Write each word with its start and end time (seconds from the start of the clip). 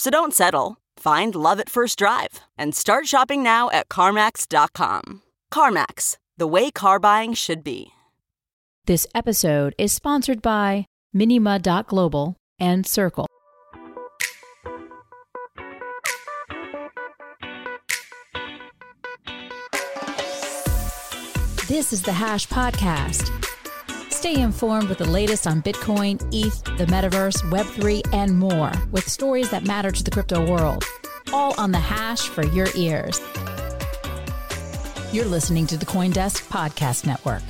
So 0.00 0.08
don't 0.08 0.32
settle. 0.32 0.78
Find 0.96 1.34
love 1.34 1.60
at 1.60 1.68
first 1.68 1.98
drive 1.98 2.40
and 2.56 2.74
start 2.74 3.06
shopping 3.06 3.42
now 3.42 3.68
at 3.68 3.90
CarMax.com. 3.90 5.20
CarMax, 5.52 6.16
the 6.38 6.46
way 6.46 6.70
car 6.70 6.98
buying 6.98 7.34
should 7.34 7.62
be. 7.62 7.90
This 8.86 9.06
episode 9.14 9.74
is 9.76 9.92
sponsored 9.92 10.40
by 10.40 10.86
Minima.global 11.12 12.38
and 12.58 12.86
Circle. 12.86 13.26
This 21.68 21.92
is 21.92 22.00
the 22.04 22.14
Hash 22.14 22.48
Podcast. 22.48 23.36
Stay 24.20 24.42
informed 24.42 24.90
with 24.90 24.98
the 24.98 25.08
latest 25.08 25.46
on 25.46 25.62
Bitcoin, 25.62 26.20
ETH, 26.30 26.62
the 26.76 26.84
metaverse, 26.92 27.38
Web3, 27.50 28.12
and 28.12 28.38
more 28.38 28.70
with 28.90 29.08
stories 29.08 29.48
that 29.48 29.64
matter 29.64 29.90
to 29.90 30.04
the 30.04 30.10
crypto 30.10 30.46
world. 30.46 30.84
All 31.32 31.58
on 31.58 31.72
the 31.72 31.78
Hash 31.78 32.28
for 32.28 32.44
your 32.44 32.66
ears. 32.76 33.18
You're 35.10 35.24
listening 35.24 35.66
to 35.68 35.78
the 35.78 35.86
Coindesk 35.86 36.46
Podcast 36.50 37.06
Network. 37.06 37.40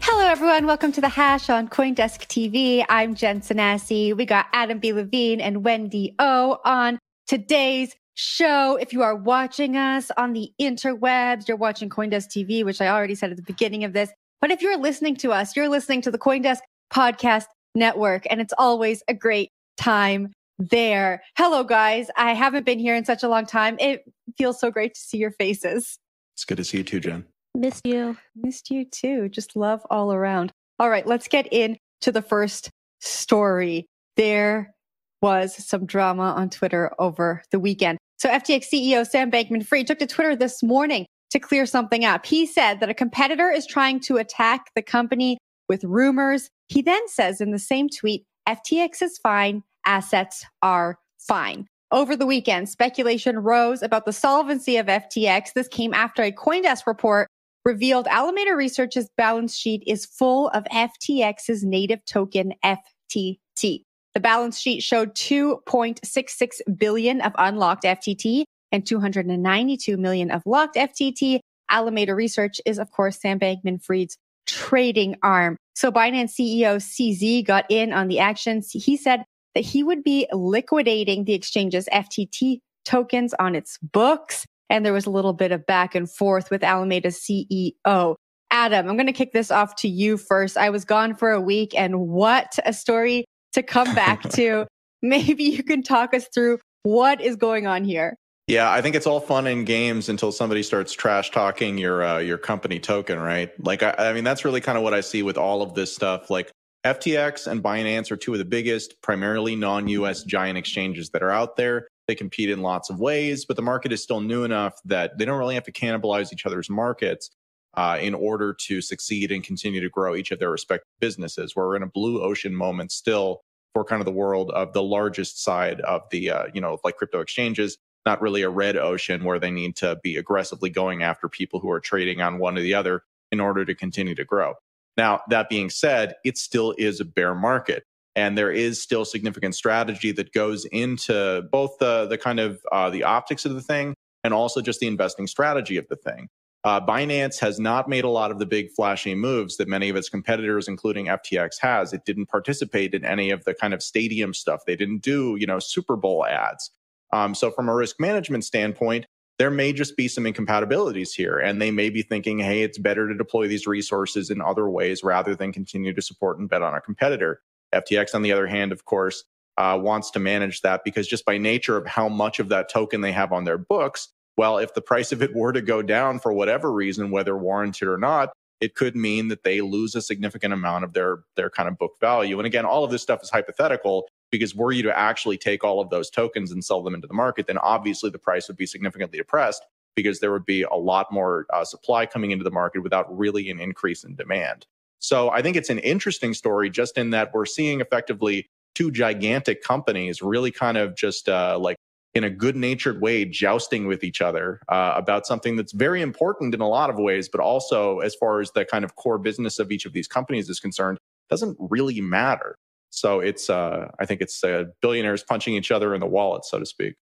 Hello, 0.00 0.26
everyone. 0.26 0.66
Welcome 0.66 0.90
to 0.90 1.00
the 1.00 1.08
Hash 1.08 1.48
on 1.48 1.68
Coindesk 1.68 2.26
TV. 2.26 2.84
I'm 2.88 3.14
Jen 3.14 3.42
Sanasie. 3.42 4.12
We 4.16 4.26
got 4.26 4.46
Adam 4.52 4.80
B. 4.80 4.92
Levine 4.92 5.40
and 5.40 5.64
Wendy 5.64 6.16
O 6.18 6.58
on 6.64 6.98
today's 7.28 7.94
show. 8.16 8.76
If 8.76 8.92
you 8.92 9.02
are 9.02 9.14
watching 9.14 9.76
us 9.76 10.10
on 10.16 10.32
the 10.32 10.50
interwebs, 10.60 11.46
you're 11.46 11.56
watching 11.56 11.88
Coindesk 11.88 12.28
TV, 12.28 12.64
which 12.64 12.80
I 12.80 12.88
already 12.88 13.14
said 13.14 13.30
at 13.30 13.36
the 13.36 13.42
beginning 13.42 13.84
of 13.84 13.92
this. 13.92 14.10
But 14.40 14.50
if 14.50 14.60
you're 14.60 14.78
listening 14.78 15.16
to 15.16 15.32
us, 15.32 15.54
you're 15.54 15.68
listening 15.68 16.02
to 16.02 16.10
the 16.10 16.18
Coindesk 16.18 16.60
Podcast 16.92 17.44
Network, 17.74 18.26
and 18.28 18.40
it's 18.40 18.54
always 18.58 19.02
a 19.06 19.14
great 19.14 19.50
time 19.76 20.32
there. 20.58 21.22
Hello, 21.36 21.62
guys. 21.62 22.08
I 22.16 22.34
haven't 22.34 22.64
been 22.64 22.78
here 22.78 22.94
in 22.94 23.04
such 23.04 23.22
a 23.22 23.28
long 23.28 23.46
time. 23.46 23.76
It 23.78 24.04
feels 24.38 24.58
so 24.58 24.70
great 24.70 24.94
to 24.94 25.00
see 25.00 25.18
your 25.18 25.30
faces. 25.30 25.98
It's 26.34 26.44
good 26.44 26.56
to 26.56 26.64
see 26.64 26.78
you 26.78 26.84
too, 26.84 27.00
Jen. 27.00 27.24
Missed 27.54 27.86
you. 27.86 28.16
Missed 28.34 28.70
you 28.70 28.84
too. 28.84 29.28
Just 29.28 29.56
love 29.56 29.82
all 29.90 30.12
around. 30.12 30.52
All 30.78 30.90
right, 30.90 31.06
let's 31.06 31.28
get 31.28 31.48
in 31.52 31.76
to 32.02 32.12
the 32.12 32.22
first 32.22 32.70
story. 33.00 33.86
There 34.16 34.74
was 35.22 35.54
some 35.66 35.86
drama 35.86 36.34
on 36.36 36.50
Twitter 36.50 36.92
over 36.98 37.42
the 37.50 37.58
weekend. 37.58 37.98
So 38.18 38.28
FTX 38.28 38.66
CEO 38.72 39.06
Sam 39.06 39.30
Bankman 39.30 39.66
Fried 39.66 39.86
took 39.86 39.98
to 39.98 40.06
Twitter 40.06 40.34
this 40.34 40.62
morning 40.62 41.06
to 41.30 41.38
clear 41.38 41.66
something 41.66 42.04
up. 42.04 42.24
He 42.24 42.46
said 42.46 42.80
that 42.80 42.88
a 42.88 42.94
competitor 42.94 43.50
is 43.50 43.66
trying 43.66 44.00
to 44.00 44.16
attack 44.16 44.70
the 44.74 44.82
company 44.82 45.38
with 45.68 45.84
rumors. 45.84 46.48
He 46.68 46.82
then 46.82 47.06
says 47.08 47.40
in 47.40 47.50
the 47.50 47.58
same 47.58 47.88
tweet, 47.88 48.24
FTX 48.48 49.02
is 49.02 49.18
fine. 49.18 49.62
Assets 49.84 50.44
are 50.62 50.98
fine. 51.18 51.66
Over 51.92 52.16
the 52.16 52.26
weekend, 52.26 52.68
speculation 52.68 53.38
rose 53.38 53.82
about 53.82 54.06
the 54.06 54.12
solvency 54.12 54.76
of 54.76 54.86
FTX. 54.86 55.52
This 55.54 55.68
came 55.68 55.94
after 55.94 56.22
a 56.22 56.32
Coindesk 56.32 56.86
report 56.86 57.28
revealed 57.64 58.06
Alameda 58.08 58.56
Research's 58.56 59.08
balance 59.16 59.56
sheet 59.56 59.82
is 59.86 60.06
full 60.06 60.48
of 60.48 60.64
FTX's 60.64 61.64
native 61.64 62.04
token 62.04 62.54
FTT. 62.64 63.82
The 64.16 64.20
balance 64.20 64.58
sheet 64.58 64.82
showed 64.82 65.14
2.66 65.14 66.78
billion 66.78 67.20
of 67.20 67.34
unlocked 67.36 67.84
FTT 67.84 68.44
and 68.72 68.86
292 68.86 69.98
million 69.98 70.30
of 70.30 70.42
locked 70.46 70.76
FTT. 70.76 71.40
Alameda 71.68 72.14
Research 72.14 72.58
is, 72.64 72.78
of 72.78 72.90
course, 72.90 73.20
Sam 73.20 73.38
Bankman 73.38 73.84
Fried's 73.84 74.16
trading 74.46 75.16
arm. 75.22 75.58
So 75.74 75.92
Binance 75.92 76.30
CEO 76.30 76.76
CZ 76.76 77.44
got 77.46 77.66
in 77.68 77.92
on 77.92 78.08
the 78.08 78.18
actions. 78.20 78.70
He 78.70 78.96
said 78.96 79.22
that 79.54 79.60
he 79.60 79.82
would 79.82 80.02
be 80.02 80.26
liquidating 80.32 81.26
the 81.26 81.34
exchange's 81.34 81.86
FTT 81.92 82.60
tokens 82.86 83.34
on 83.38 83.54
its 83.54 83.76
books. 83.82 84.46
And 84.70 84.82
there 84.82 84.94
was 84.94 85.04
a 85.04 85.10
little 85.10 85.34
bit 85.34 85.52
of 85.52 85.66
back 85.66 85.94
and 85.94 86.10
forth 86.10 86.50
with 86.50 86.64
Alameda 86.64 87.08
CEO. 87.08 88.14
Adam, 88.50 88.88
I'm 88.88 88.96
going 88.96 89.08
to 89.08 89.12
kick 89.12 89.34
this 89.34 89.50
off 89.50 89.76
to 89.76 89.88
you 89.88 90.16
first. 90.16 90.56
I 90.56 90.70
was 90.70 90.86
gone 90.86 91.14
for 91.16 91.32
a 91.32 91.40
week 91.40 91.74
and 91.76 92.08
what 92.08 92.58
a 92.64 92.72
story 92.72 93.26
to 93.56 93.62
come 93.62 93.92
back 93.94 94.22
to. 94.30 94.66
Maybe 95.02 95.44
you 95.44 95.62
can 95.62 95.82
talk 95.82 96.14
us 96.14 96.28
through 96.32 96.58
what 96.84 97.20
is 97.20 97.36
going 97.36 97.66
on 97.66 97.84
here. 97.84 98.16
Yeah, 98.46 98.70
I 98.70 98.80
think 98.80 98.94
it's 98.94 99.08
all 99.08 99.18
fun 99.18 99.48
in 99.48 99.64
games 99.64 100.08
until 100.08 100.30
somebody 100.30 100.62
starts 100.62 100.92
trash 100.92 101.32
talking 101.32 101.78
your 101.78 102.04
uh, 102.04 102.18
your 102.18 102.38
company 102.38 102.78
token, 102.78 103.18
right? 103.18 103.50
Like, 103.58 103.82
I, 103.82 103.94
I 103.98 104.12
mean, 104.12 104.22
that's 104.22 104.44
really 104.44 104.60
kind 104.60 104.78
of 104.78 104.84
what 104.84 104.94
I 104.94 105.00
see 105.00 105.24
with 105.24 105.36
all 105.36 105.62
of 105.62 105.74
this 105.74 105.92
stuff. 105.92 106.30
Like, 106.30 106.52
FTX 106.84 107.48
and 107.48 107.60
Binance 107.60 108.12
are 108.12 108.16
two 108.16 108.32
of 108.32 108.38
the 108.38 108.44
biggest, 108.44 109.02
primarily 109.02 109.56
non-US 109.56 110.22
giant 110.22 110.56
exchanges 110.56 111.10
that 111.10 111.24
are 111.24 111.32
out 111.32 111.56
there. 111.56 111.88
They 112.06 112.14
compete 112.14 112.48
in 112.48 112.62
lots 112.62 112.88
of 112.88 113.00
ways, 113.00 113.44
but 113.44 113.56
the 113.56 113.62
market 113.62 113.90
is 113.90 114.00
still 114.00 114.20
new 114.20 114.44
enough 114.44 114.74
that 114.84 115.18
they 115.18 115.24
don't 115.24 115.38
really 115.38 115.56
have 115.56 115.64
to 115.64 115.72
cannibalize 115.72 116.32
each 116.32 116.46
other's 116.46 116.70
markets 116.70 117.30
uh, 117.76 117.98
in 118.00 118.14
order 118.14 118.54
to 118.54 118.80
succeed 118.80 119.32
and 119.32 119.42
continue 119.42 119.80
to 119.80 119.90
grow 119.90 120.14
each 120.14 120.30
of 120.30 120.38
their 120.38 120.52
respective 120.52 120.86
businesses. 121.00 121.56
We're 121.56 121.74
in 121.74 121.82
a 121.82 121.88
blue 121.88 122.22
ocean 122.22 122.54
moment 122.54 122.92
still 122.92 123.40
for 123.76 123.84
kind 123.84 124.00
of 124.00 124.06
the 124.06 124.12
world 124.12 124.50
of 124.52 124.72
the 124.72 124.82
largest 124.82 125.44
side 125.44 125.82
of 125.82 126.00
the, 126.10 126.30
uh, 126.30 126.46
you 126.54 126.62
know, 126.62 126.78
like 126.82 126.96
crypto 126.96 127.20
exchanges, 127.20 127.76
not 128.06 128.22
really 128.22 128.40
a 128.40 128.48
red 128.48 128.74
ocean 128.74 129.22
where 129.22 129.38
they 129.38 129.50
need 129.50 129.76
to 129.76 129.98
be 130.02 130.16
aggressively 130.16 130.70
going 130.70 131.02
after 131.02 131.28
people 131.28 131.60
who 131.60 131.70
are 131.70 131.78
trading 131.78 132.22
on 132.22 132.38
one 132.38 132.56
or 132.56 132.62
the 132.62 132.72
other 132.72 133.02
in 133.30 133.38
order 133.38 133.66
to 133.66 133.74
continue 133.74 134.14
to 134.14 134.24
grow. 134.24 134.54
Now, 134.96 135.20
that 135.28 135.50
being 135.50 135.68
said, 135.68 136.14
it 136.24 136.38
still 136.38 136.74
is 136.78 137.00
a 137.00 137.04
bear 137.04 137.34
market. 137.34 137.84
And 138.14 138.38
there 138.38 138.50
is 138.50 138.82
still 138.82 139.04
significant 139.04 139.54
strategy 139.54 140.10
that 140.12 140.32
goes 140.32 140.64
into 140.64 141.42
both 141.52 141.76
the, 141.78 142.06
the 142.06 142.16
kind 142.16 142.40
of 142.40 142.58
uh, 142.72 142.88
the 142.88 143.02
optics 143.02 143.44
of 143.44 143.52
the 143.52 143.60
thing 143.60 143.92
and 144.24 144.32
also 144.32 144.62
just 144.62 144.80
the 144.80 144.86
investing 144.86 145.26
strategy 145.26 145.76
of 145.76 145.86
the 145.88 145.96
thing. 145.96 146.28
Uh, 146.66 146.84
Binance 146.84 147.38
has 147.38 147.60
not 147.60 147.88
made 147.88 148.02
a 148.02 148.08
lot 148.08 148.32
of 148.32 148.40
the 148.40 148.44
big 148.44 148.72
flashy 148.72 149.14
moves 149.14 149.56
that 149.56 149.68
many 149.68 149.88
of 149.88 149.94
its 149.94 150.08
competitors, 150.08 150.66
including 150.66 151.06
FTX, 151.06 151.60
has. 151.60 151.92
It 151.92 152.04
didn't 152.04 152.26
participate 152.26 152.92
in 152.92 153.04
any 153.04 153.30
of 153.30 153.44
the 153.44 153.54
kind 153.54 153.72
of 153.72 153.84
stadium 153.84 154.34
stuff. 154.34 154.64
They 154.66 154.74
didn't 154.74 154.98
do, 154.98 155.36
you 155.38 155.46
know, 155.46 155.60
Super 155.60 155.94
Bowl 155.94 156.26
ads. 156.26 156.72
Um, 157.12 157.36
so 157.36 157.52
from 157.52 157.68
a 157.68 157.74
risk 157.74 158.00
management 158.00 158.44
standpoint, 158.44 159.06
there 159.38 159.48
may 159.48 159.72
just 159.72 159.96
be 159.96 160.08
some 160.08 160.26
incompatibilities 160.26 161.14
here, 161.14 161.38
and 161.38 161.62
they 161.62 161.70
may 161.70 161.88
be 161.88 162.02
thinking, 162.02 162.40
"Hey, 162.40 162.62
it's 162.62 162.78
better 162.78 163.06
to 163.06 163.14
deploy 163.14 163.46
these 163.46 163.68
resources 163.68 164.28
in 164.28 164.40
other 164.40 164.68
ways 164.68 165.04
rather 165.04 165.36
than 165.36 165.52
continue 165.52 165.92
to 165.92 166.02
support 166.02 166.40
and 166.40 166.48
bet 166.48 166.62
on 166.62 166.74
a 166.74 166.80
competitor." 166.80 167.42
FTX, 167.72 168.12
on 168.12 168.22
the 168.22 168.32
other 168.32 168.48
hand, 168.48 168.72
of 168.72 168.84
course, 168.84 169.22
uh, 169.56 169.78
wants 169.80 170.10
to 170.10 170.18
manage 170.18 170.62
that 170.62 170.82
because 170.82 171.06
just 171.06 171.24
by 171.24 171.38
nature 171.38 171.76
of 171.76 171.86
how 171.86 172.08
much 172.08 172.40
of 172.40 172.48
that 172.48 172.68
token 172.68 173.02
they 173.02 173.12
have 173.12 173.32
on 173.32 173.44
their 173.44 173.58
books, 173.58 174.08
well, 174.36 174.58
if 174.58 174.74
the 174.74 174.82
price 174.82 175.12
of 175.12 175.22
it 175.22 175.34
were 175.34 175.52
to 175.52 175.62
go 175.62 175.82
down 175.82 176.18
for 176.18 176.32
whatever 176.32 176.72
reason, 176.72 177.10
whether 177.10 177.36
warranted 177.36 177.88
or 177.88 177.98
not, 177.98 178.32
it 178.60 178.74
could 178.74 178.96
mean 178.96 179.28
that 179.28 179.42
they 179.42 179.60
lose 179.60 179.94
a 179.94 180.02
significant 180.02 180.52
amount 180.52 180.84
of 180.84 180.92
their 180.92 181.20
their 181.36 181.50
kind 181.50 181.68
of 181.68 181.78
book 181.78 181.98
value. 182.00 182.38
And 182.38 182.46
again, 182.46 182.64
all 182.64 182.84
of 182.84 182.90
this 182.90 183.02
stuff 183.02 183.22
is 183.22 183.30
hypothetical 183.30 184.08
because 184.30 184.54
were 184.54 184.72
you 184.72 184.82
to 184.82 184.98
actually 184.98 185.38
take 185.38 185.62
all 185.62 185.80
of 185.80 185.90
those 185.90 186.10
tokens 186.10 186.50
and 186.50 186.64
sell 186.64 186.82
them 186.82 186.94
into 186.94 187.06
the 187.06 187.14
market, 187.14 187.46
then 187.46 187.58
obviously 187.58 188.10
the 188.10 188.18
price 188.18 188.48
would 188.48 188.56
be 188.56 188.66
significantly 188.66 189.18
depressed 189.18 189.64
because 189.94 190.20
there 190.20 190.32
would 190.32 190.46
be 190.46 190.62
a 190.62 190.74
lot 190.74 191.10
more 191.12 191.46
uh, 191.52 191.64
supply 191.64 192.06
coming 192.06 192.30
into 192.30 192.44
the 192.44 192.50
market 192.50 192.82
without 192.82 193.16
really 193.16 193.50
an 193.50 193.60
increase 193.60 194.04
in 194.04 194.14
demand. 194.14 194.66
So 194.98 195.30
I 195.30 195.42
think 195.42 195.56
it's 195.56 195.70
an 195.70 195.78
interesting 195.78 196.34
story 196.34 196.70
just 196.70 196.98
in 196.98 197.10
that 197.10 197.32
we're 197.32 197.46
seeing 197.46 197.80
effectively 197.80 198.48
two 198.74 198.90
gigantic 198.90 199.62
companies 199.62 200.20
really 200.20 200.50
kind 200.50 200.76
of 200.76 200.94
just 200.96 201.28
uh, 201.28 201.58
like 201.58 201.76
in 202.16 202.24
a 202.24 202.30
good 202.30 202.56
natured 202.56 203.02
way 203.02 203.26
jousting 203.26 203.86
with 203.86 204.02
each 204.02 204.22
other 204.22 204.58
uh, 204.70 204.94
about 204.96 205.26
something 205.26 205.54
that's 205.54 205.72
very 205.72 206.00
important 206.00 206.54
in 206.54 206.62
a 206.62 206.68
lot 206.68 206.88
of 206.88 206.96
ways, 206.96 207.28
but 207.28 207.42
also 207.42 207.98
as 207.98 208.14
far 208.14 208.40
as 208.40 208.50
the 208.52 208.64
kind 208.64 208.86
of 208.86 208.96
core 208.96 209.18
business 209.18 209.58
of 209.58 209.70
each 209.70 209.84
of 209.84 209.92
these 209.92 210.08
companies 210.08 210.48
is 210.48 210.58
concerned, 210.58 210.96
doesn't 211.28 211.58
really 211.60 212.00
matter. 212.00 212.56
So 212.88 213.20
it's, 213.20 213.50
uh, 213.50 213.88
I 213.98 214.06
think 214.06 214.22
it's 214.22 214.42
uh, 214.42 214.64
billionaires 214.80 215.22
punching 215.24 215.54
each 215.54 215.70
other 215.70 215.94
in 215.94 216.00
the 216.00 216.06
wallet, 216.06 216.46
so 216.46 216.58
to 216.58 216.64
speak. 216.64 216.94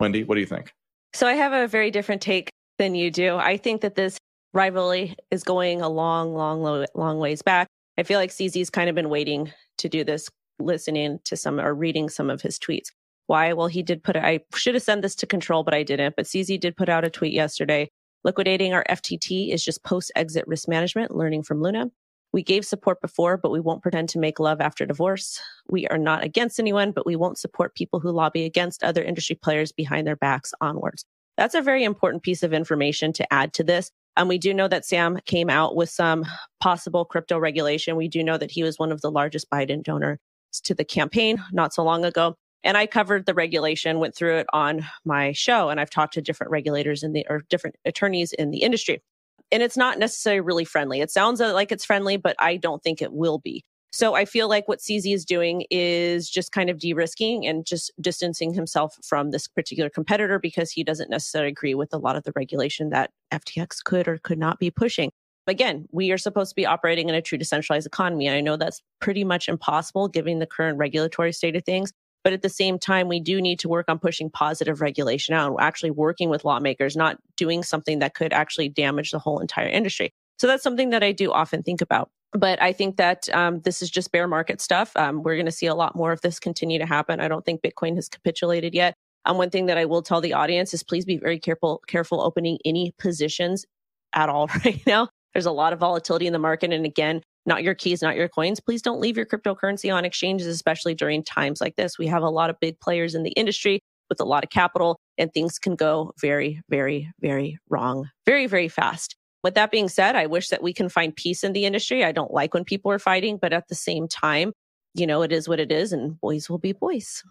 Wendy, 0.00 0.22
what 0.22 0.34
do 0.34 0.42
you 0.42 0.46
think? 0.46 0.70
So 1.14 1.26
I 1.26 1.32
have 1.32 1.54
a 1.54 1.66
very 1.66 1.90
different 1.90 2.20
take 2.20 2.50
than 2.78 2.94
you 2.94 3.10
do. 3.10 3.36
I 3.36 3.56
think 3.56 3.80
that 3.80 3.94
this 3.94 4.18
rivalry 4.52 5.16
is 5.30 5.44
going 5.44 5.80
a 5.80 5.88
long, 5.88 6.34
long, 6.34 6.84
long 6.94 7.18
ways 7.18 7.40
back. 7.40 7.68
I 7.96 8.02
feel 8.02 8.18
like 8.18 8.30
CZ's 8.30 8.68
kind 8.68 8.90
of 8.90 8.94
been 8.94 9.08
waiting 9.08 9.50
to 9.78 9.88
do 9.88 10.04
this, 10.04 10.28
listening 10.58 11.20
to 11.24 11.38
some 11.38 11.58
or 11.58 11.72
reading 11.72 12.10
some 12.10 12.28
of 12.28 12.42
his 12.42 12.58
tweets. 12.58 12.88
Why? 13.28 13.52
Well, 13.52 13.66
he 13.66 13.82
did 13.82 14.02
put, 14.02 14.16
it. 14.16 14.24
I 14.24 14.40
should 14.54 14.74
have 14.74 14.82
sent 14.82 15.02
this 15.02 15.14
to 15.16 15.26
control, 15.26 15.62
but 15.62 15.74
I 15.74 15.82
didn't. 15.82 16.16
But 16.16 16.24
CZ 16.24 16.58
did 16.58 16.76
put 16.76 16.88
out 16.88 17.04
a 17.04 17.10
tweet 17.10 17.34
yesterday. 17.34 17.90
Liquidating 18.24 18.72
our 18.72 18.84
FTT 18.88 19.52
is 19.52 19.62
just 19.62 19.84
post 19.84 20.10
exit 20.16 20.46
risk 20.48 20.66
management, 20.66 21.14
learning 21.14 21.42
from 21.42 21.60
Luna. 21.60 21.90
We 22.32 22.42
gave 22.42 22.64
support 22.64 23.02
before, 23.02 23.36
but 23.36 23.50
we 23.50 23.60
won't 23.60 23.82
pretend 23.82 24.08
to 24.10 24.18
make 24.18 24.40
love 24.40 24.62
after 24.62 24.86
divorce. 24.86 25.40
We 25.68 25.86
are 25.88 25.98
not 25.98 26.24
against 26.24 26.58
anyone, 26.58 26.90
but 26.90 27.04
we 27.04 27.16
won't 27.16 27.38
support 27.38 27.74
people 27.74 28.00
who 28.00 28.12
lobby 28.12 28.44
against 28.44 28.82
other 28.82 29.04
industry 29.04 29.36
players 29.36 29.72
behind 29.72 30.06
their 30.06 30.16
backs 30.16 30.54
onwards. 30.62 31.04
That's 31.36 31.54
a 31.54 31.62
very 31.62 31.84
important 31.84 32.22
piece 32.22 32.42
of 32.42 32.54
information 32.54 33.12
to 33.12 33.32
add 33.32 33.52
to 33.54 33.62
this. 33.62 33.90
And 34.16 34.26
we 34.26 34.38
do 34.38 34.54
know 34.54 34.68
that 34.68 34.86
Sam 34.86 35.18
came 35.26 35.50
out 35.50 35.76
with 35.76 35.90
some 35.90 36.24
possible 36.60 37.04
crypto 37.04 37.38
regulation. 37.38 37.94
We 37.94 38.08
do 38.08 38.24
know 38.24 38.38
that 38.38 38.50
he 38.50 38.62
was 38.62 38.78
one 38.78 38.90
of 38.90 39.02
the 39.02 39.10
largest 39.10 39.50
Biden 39.50 39.82
donors 39.82 40.18
to 40.64 40.74
the 40.74 40.84
campaign 40.84 41.42
not 41.52 41.74
so 41.74 41.84
long 41.84 42.06
ago. 42.06 42.34
And 42.68 42.76
I 42.76 42.86
covered 42.86 43.24
the 43.24 43.32
regulation, 43.32 43.98
went 43.98 44.14
through 44.14 44.40
it 44.40 44.46
on 44.52 44.84
my 45.06 45.32
show, 45.32 45.70
and 45.70 45.80
I've 45.80 45.88
talked 45.88 46.12
to 46.12 46.20
different 46.20 46.50
regulators 46.50 47.02
in 47.02 47.14
the 47.14 47.24
or 47.30 47.42
different 47.48 47.76
attorneys 47.86 48.34
in 48.34 48.50
the 48.50 48.58
industry. 48.58 49.02
And 49.50 49.62
it's 49.62 49.78
not 49.78 49.98
necessarily 49.98 50.42
really 50.42 50.66
friendly. 50.66 51.00
It 51.00 51.10
sounds 51.10 51.40
uh, 51.40 51.54
like 51.54 51.72
it's 51.72 51.86
friendly, 51.86 52.18
but 52.18 52.36
I 52.38 52.58
don't 52.58 52.82
think 52.82 53.00
it 53.00 53.14
will 53.14 53.38
be. 53.38 53.64
So 53.90 54.14
I 54.14 54.26
feel 54.26 54.50
like 54.50 54.68
what 54.68 54.80
CZ 54.80 55.14
is 55.14 55.24
doing 55.24 55.64
is 55.70 56.28
just 56.28 56.52
kind 56.52 56.68
of 56.68 56.78
de-risking 56.78 57.46
and 57.46 57.64
just 57.64 57.90
distancing 58.02 58.52
himself 58.52 58.98
from 59.02 59.30
this 59.30 59.48
particular 59.48 59.88
competitor 59.88 60.38
because 60.38 60.70
he 60.70 60.84
doesn't 60.84 61.08
necessarily 61.08 61.48
agree 61.48 61.74
with 61.74 61.94
a 61.94 61.98
lot 61.98 62.16
of 62.16 62.24
the 62.24 62.32
regulation 62.36 62.90
that 62.90 63.12
FTX 63.32 63.82
could 63.82 64.06
or 64.06 64.18
could 64.18 64.38
not 64.38 64.58
be 64.58 64.70
pushing. 64.70 65.10
Again, 65.46 65.88
we 65.90 66.10
are 66.10 66.18
supposed 66.18 66.50
to 66.50 66.54
be 66.54 66.66
operating 66.66 67.08
in 67.08 67.14
a 67.14 67.22
true 67.22 67.38
decentralized 67.38 67.86
economy. 67.86 68.28
I 68.28 68.42
know 68.42 68.58
that's 68.58 68.82
pretty 69.00 69.24
much 69.24 69.48
impossible 69.48 70.08
given 70.08 70.38
the 70.38 70.46
current 70.46 70.76
regulatory 70.76 71.32
state 71.32 71.56
of 71.56 71.64
things. 71.64 71.94
But 72.24 72.32
at 72.32 72.42
the 72.42 72.48
same 72.48 72.78
time, 72.78 73.08
we 73.08 73.20
do 73.20 73.40
need 73.40 73.60
to 73.60 73.68
work 73.68 73.86
on 73.88 73.98
pushing 73.98 74.30
positive 74.30 74.80
regulation 74.80 75.34
out, 75.34 75.50
and 75.50 75.60
actually 75.60 75.90
working 75.90 76.28
with 76.28 76.44
lawmakers, 76.44 76.96
not 76.96 77.18
doing 77.36 77.62
something 77.62 78.00
that 78.00 78.14
could 78.14 78.32
actually 78.32 78.68
damage 78.68 79.10
the 79.10 79.18
whole 79.18 79.38
entire 79.38 79.68
industry. 79.68 80.10
So 80.38 80.46
that's 80.46 80.62
something 80.62 80.90
that 80.90 81.02
I 81.02 81.12
do 81.12 81.32
often 81.32 81.62
think 81.62 81.80
about. 81.80 82.10
But 82.32 82.60
I 82.60 82.72
think 82.72 82.96
that 82.96 83.28
um, 83.34 83.60
this 83.60 83.80
is 83.80 83.90
just 83.90 84.12
bear 84.12 84.28
market 84.28 84.60
stuff. 84.60 84.92
Um, 84.96 85.22
we're 85.22 85.36
going 85.36 85.46
to 85.46 85.52
see 85.52 85.66
a 85.66 85.74
lot 85.74 85.96
more 85.96 86.12
of 86.12 86.20
this 86.20 86.38
continue 86.38 86.78
to 86.78 86.86
happen. 86.86 87.20
I 87.20 87.28
don't 87.28 87.44
think 87.44 87.62
Bitcoin 87.62 87.94
has 87.96 88.08
capitulated 88.08 88.74
yet. 88.74 88.94
Um, 89.24 89.38
one 89.38 89.50
thing 89.50 89.66
that 89.66 89.78
I 89.78 89.86
will 89.86 90.02
tell 90.02 90.20
the 90.20 90.34
audience 90.34 90.74
is 90.74 90.82
please 90.82 91.04
be 91.04 91.16
very 91.16 91.38
careful, 91.38 91.82
careful 91.86 92.20
opening 92.20 92.58
any 92.64 92.92
positions 92.98 93.64
at 94.12 94.28
all 94.28 94.46
right 94.64 94.82
now. 94.86 95.08
There's 95.32 95.46
a 95.46 95.52
lot 95.52 95.72
of 95.72 95.78
volatility 95.78 96.26
in 96.26 96.32
the 96.32 96.38
market. 96.38 96.72
And 96.72 96.84
again, 96.84 97.22
not 97.48 97.64
your 97.64 97.74
keys, 97.74 98.02
not 98.02 98.14
your 98.14 98.28
coins. 98.28 98.60
Please 98.60 98.82
don't 98.82 99.00
leave 99.00 99.16
your 99.16 99.26
cryptocurrency 99.26 99.92
on 99.92 100.04
exchanges, 100.04 100.46
especially 100.46 100.94
during 100.94 101.24
times 101.24 101.60
like 101.60 101.74
this. 101.74 101.98
We 101.98 102.06
have 102.06 102.22
a 102.22 102.30
lot 102.30 102.50
of 102.50 102.60
big 102.60 102.78
players 102.78 103.16
in 103.16 103.24
the 103.24 103.32
industry 103.32 103.80
with 104.08 104.20
a 104.20 104.24
lot 104.24 104.44
of 104.44 104.50
capital, 104.50 105.00
and 105.18 105.32
things 105.32 105.58
can 105.58 105.74
go 105.74 106.12
very, 106.20 106.62
very, 106.68 107.10
very 107.20 107.58
wrong 107.68 108.08
very, 108.28 108.46
very 108.46 108.68
fast. 108.68 109.16
With 109.42 109.54
that 109.54 109.70
being 109.70 109.88
said, 109.88 110.16
I 110.16 110.26
wish 110.26 110.48
that 110.48 110.62
we 110.62 110.74
can 110.74 110.90
find 110.90 111.16
peace 111.16 111.42
in 111.42 111.54
the 111.54 111.64
industry. 111.64 112.04
I 112.04 112.12
don't 112.12 112.32
like 112.32 112.52
when 112.52 112.64
people 112.64 112.92
are 112.92 112.98
fighting, 112.98 113.38
but 113.40 113.54
at 113.54 113.68
the 113.68 113.74
same 113.74 114.06
time, 114.06 114.52
you 114.94 115.06
know, 115.06 115.22
it 115.22 115.32
is 115.32 115.48
what 115.48 115.60
it 115.60 115.72
is, 115.72 115.92
and 115.92 116.20
boys 116.20 116.50
will 116.50 116.58
be 116.58 116.72
boys. 116.72 117.22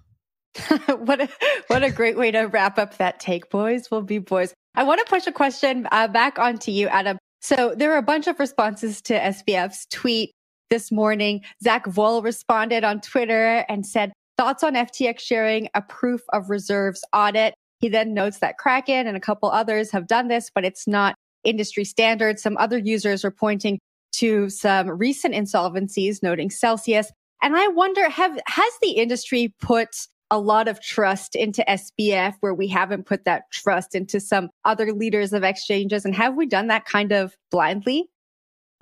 what 0.98 1.22
a 1.22 1.30
what 1.68 1.84
a 1.84 1.92
great 1.92 2.18
way 2.18 2.32
to 2.32 2.46
wrap 2.46 2.80
up 2.80 2.98
that 2.98 3.20
take. 3.20 3.52
Boys 3.52 3.92
will 3.92 4.02
be 4.02 4.18
boys. 4.18 4.54
I 4.74 4.84
want 4.84 5.06
to 5.06 5.10
push 5.10 5.28
a 5.28 5.32
question 5.32 5.88
uh, 5.92 6.08
back 6.08 6.40
onto 6.40 6.72
you, 6.72 6.88
Adam. 6.88 7.18
So 7.42 7.74
there 7.76 7.90
were 7.90 7.98
a 7.98 8.04
bunch 8.04 8.28
of 8.28 8.40
responses 8.40 9.02
to 9.04 9.20
SBF's 9.20 9.86
tweet 9.88 10.32
this 10.70 10.92
morning. 10.92 11.42
Zack 11.64 11.86
Voell 11.86 12.24
responded 12.24 12.84
on 12.84 13.02
Twitter 13.02 13.66
and 13.70 13.86
said, 13.86 14.12
thoughts 14.38 14.64
on 14.64 14.76
FTX 14.76 15.20
sharing 15.20 15.68
a 15.74 15.82
proof 15.82 16.22
of 16.34 16.50
reserves 16.50 17.04
audit. 17.14 17.56
He 17.80 17.90
then 17.90 18.14
notes 18.14 18.40
that 18.40 18.58
Kraken 18.58 19.08
and 19.08 19.18
a 19.18 19.22
couple 19.22 19.50
others 19.50 19.92
have 19.92 20.08
done 20.08 20.28
this, 20.28 20.50
but 20.54 20.66
it's 20.66 20.88
not 20.88 21.16
industry 21.44 21.84
standard. 21.84 22.40
Some 22.40 22.58
other 22.58 22.78
users 22.78 23.24
are 23.24 23.32
pointing 23.32 23.80
to 24.14 24.50
some 24.50 24.90
recent 24.90 25.34
insolvencies, 25.34 26.24
noting 26.24 26.50
Celsius. 26.50 27.12
And 27.42 27.56
I 27.56 27.68
wonder, 27.68 28.10
have, 28.10 28.40
has 28.48 28.74
the 28.82 28.92
industry 28.92 29.54
put 29.62 29.90
a 30.30 30.40
lot 30.40 30.68
of 30.68 30.82
trust 30.82 31.36
into 31.36 31.64
SBF 31.68 32.36
where 32.42 32.54
we 32.54 32.68
haven't 32.68 33.06
put 33.06 33.26
that 33.26 33.44
trust 33.52 33.96
into 33.96 34.20
some 34.20 34.50
other 34.66 34.92
leaders 34.92 35.34
of 35.34 35.44
exchanges? 35.44 36.06
And 36.06 36.16
have 36.16 36.36
we 36.36 36.46
done 36.46 36.68
that 36.68 36.86
kind 36.86 37.12
of 37.12 37.36
blindly? 37.52 38.10